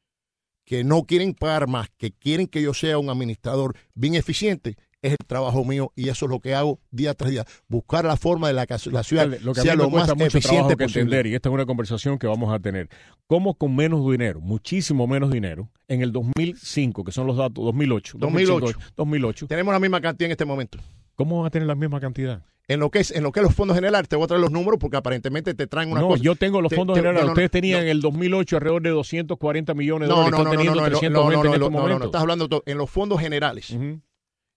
[0.65, 5.13] que no quieren pagar más, que quieren que yo sea un administrador bien eficiente, es
[5.13, 8.49] el trabajo mío y eso es lo que hago día tras día, buscar la forma
[8.49, 10.77] de la que la ciudad Dale, lo que a sea mí me lo más eficiente
[10.77, 11.01] que posible.
[11.03, 12.89] entender, y esta es una conversación que vamos a tener,
[13.27, 18.19] cómo con menos dinero, muchísimo menos dinero, en el 2005, que son los datos, 2008,
[18.19, 18.79] 2008.
[18.97, 20.79] 2008, Tenemos la misma cantidad en este momento.
[21.17, 22.43] ¿cómo van a tener la misma cantidad?
[22.67, 24.41] En lo que es en lo que es los fondos generales, te voy a traer
[24.41, 26.23] los números porque aparentemente te traen una no, cosa.
[26.23, 27.23] yo tengo los Te- fondos te- generales.
[27.23, 27.85] no, no, Ustedes tenían no.
[27.85, 30.33] en el 2008 alrededor de 240 millones de No, dólares.
[30.33, 32.63] no, no, no, teniendo no, no, 320 no, no, no, este no, no, estás hablando
[32.65, 33.71] en los fondos generales.
[33.71, 34.01] Ujú,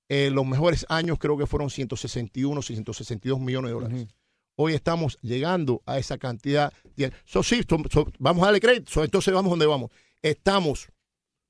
[0.09, 4.07] eh, los mejores años creo que fueron 161, 162 millones de dólares.
[4.55, 6.71] Hoy estamos llegando a esa cantidad.
[6.95, 9.03] de- So, sí, so- so- vamos a darle crédito.
[9.03, 9.89] Entonces vamos donde vamos.
[10.21, 10.89] Estamos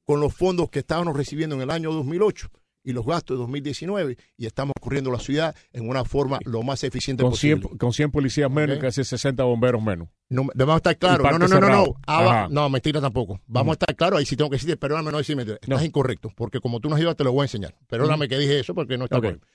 [0.06, 2.49] con los fondos que estábamos recibiendo en el año 2008
[2.84, 6.84] y los gastos de 2019 y estamos corriendo la ciudad en una forma lo más
[6.84, 7.77] eficiente Con 100, posible.
[7.79, 10.09] con 100 policías menos y casi 60 bomberos menos.
[10.29, 11.23] No, debemos estar claros.
[11.31, 11.65] No, no, no, no, no.
[11.67, 11.95] cerrado.
[12.07, 13.39] Ah, no, mentira tampoco.
[13.47, 14.19] Vamos a estar claros.
[14.19, 15.57] Ahí sí tengo que decirte, perdóname, no decir mentira.
[15.61, 15.86] Estás No.
[15.86, 17.75] incorrecto, porque como tú nos ayudas, te lo voy a enseñar.
[17.88, 19.23] Perdóname que dije eso porque no está Ok.
[19.25, 19.47] correcto.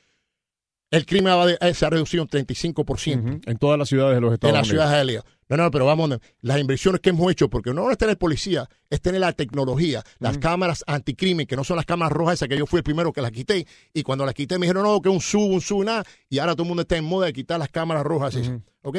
[0.91, 4.21] El crimen va de- se ha reducido un 35% Ujú, En todas las ciudades de
[4.23, 4.69] los en Estados Unidos.
[4.69, 5.25] ciudad de Jalía.
[5.51, 9.01] No, no, pero vamos, las inversiones que hemos hecho, porque no es tener policía, es
[9.01, 12.67] tener la tecnología, las cámaras anticrimen, que no son las cámaras rojas esas que yo
[12.67, 15.21] fui el primero que las quité, y cuando las quité me dijeron, no, que un
[15.23, 17.71] sub, un sub, nada, y ahora todo el mundo está en moda de quitar las
[17.71, 18.37] cámaras rojas.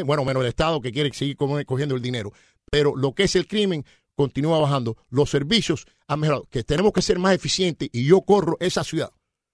[0.06, 2.32] Bueno, menos el Estado que quiere seguir co- cogiendo el dinero.
[2.72, 3.86] Pero lo que es el crimen
[4.16, 4.98] continúa bajando.
[5.10, 6.48] Los servicios han mejorado.
[6.50, 9.12] Que tenemos que ser más eficientes, y yo corro esa ciudad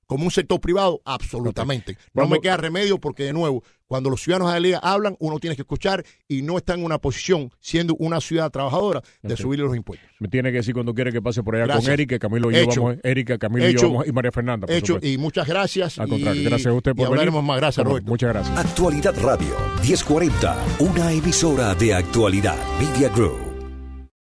[0.08, 1.94] como un sector privado, absolutamente.
[2.14, 5.16] No Vamos- me queda remedio porque, de nuevo, cuando los ciudadanos de la liga hablan,
[5.20, 9.34] uno tiene que escuchar y no está en una posición, siendo una ciudad trabajadora, de
[9.34, 9.40] Ok.
[9.40, 10.10] subirle los impuestos.
[10.20, 11.86] Me tiene que decir cuando quiere que pase por allá Gracias.
[11.86, 14.76] con Erika, Camilo y yo vamos, Erika, Camilo y yo vamos, y María Fernanda, por
[14.76, 15.08] Hecho, supuesto.
[15.08, 16.00] y muchas gracias.
[16.00, 17.14] Al contrario, y- gracias a usted y por venir.
[17.20, 17.58] hablaremos más.
[17.58, 18.08] Gracias, Roberto.
[18.10, 18.58] Muchas gracias.
[18.58, 23.45] Actualidad Radio 1040, una emisora de actualidad Media Group.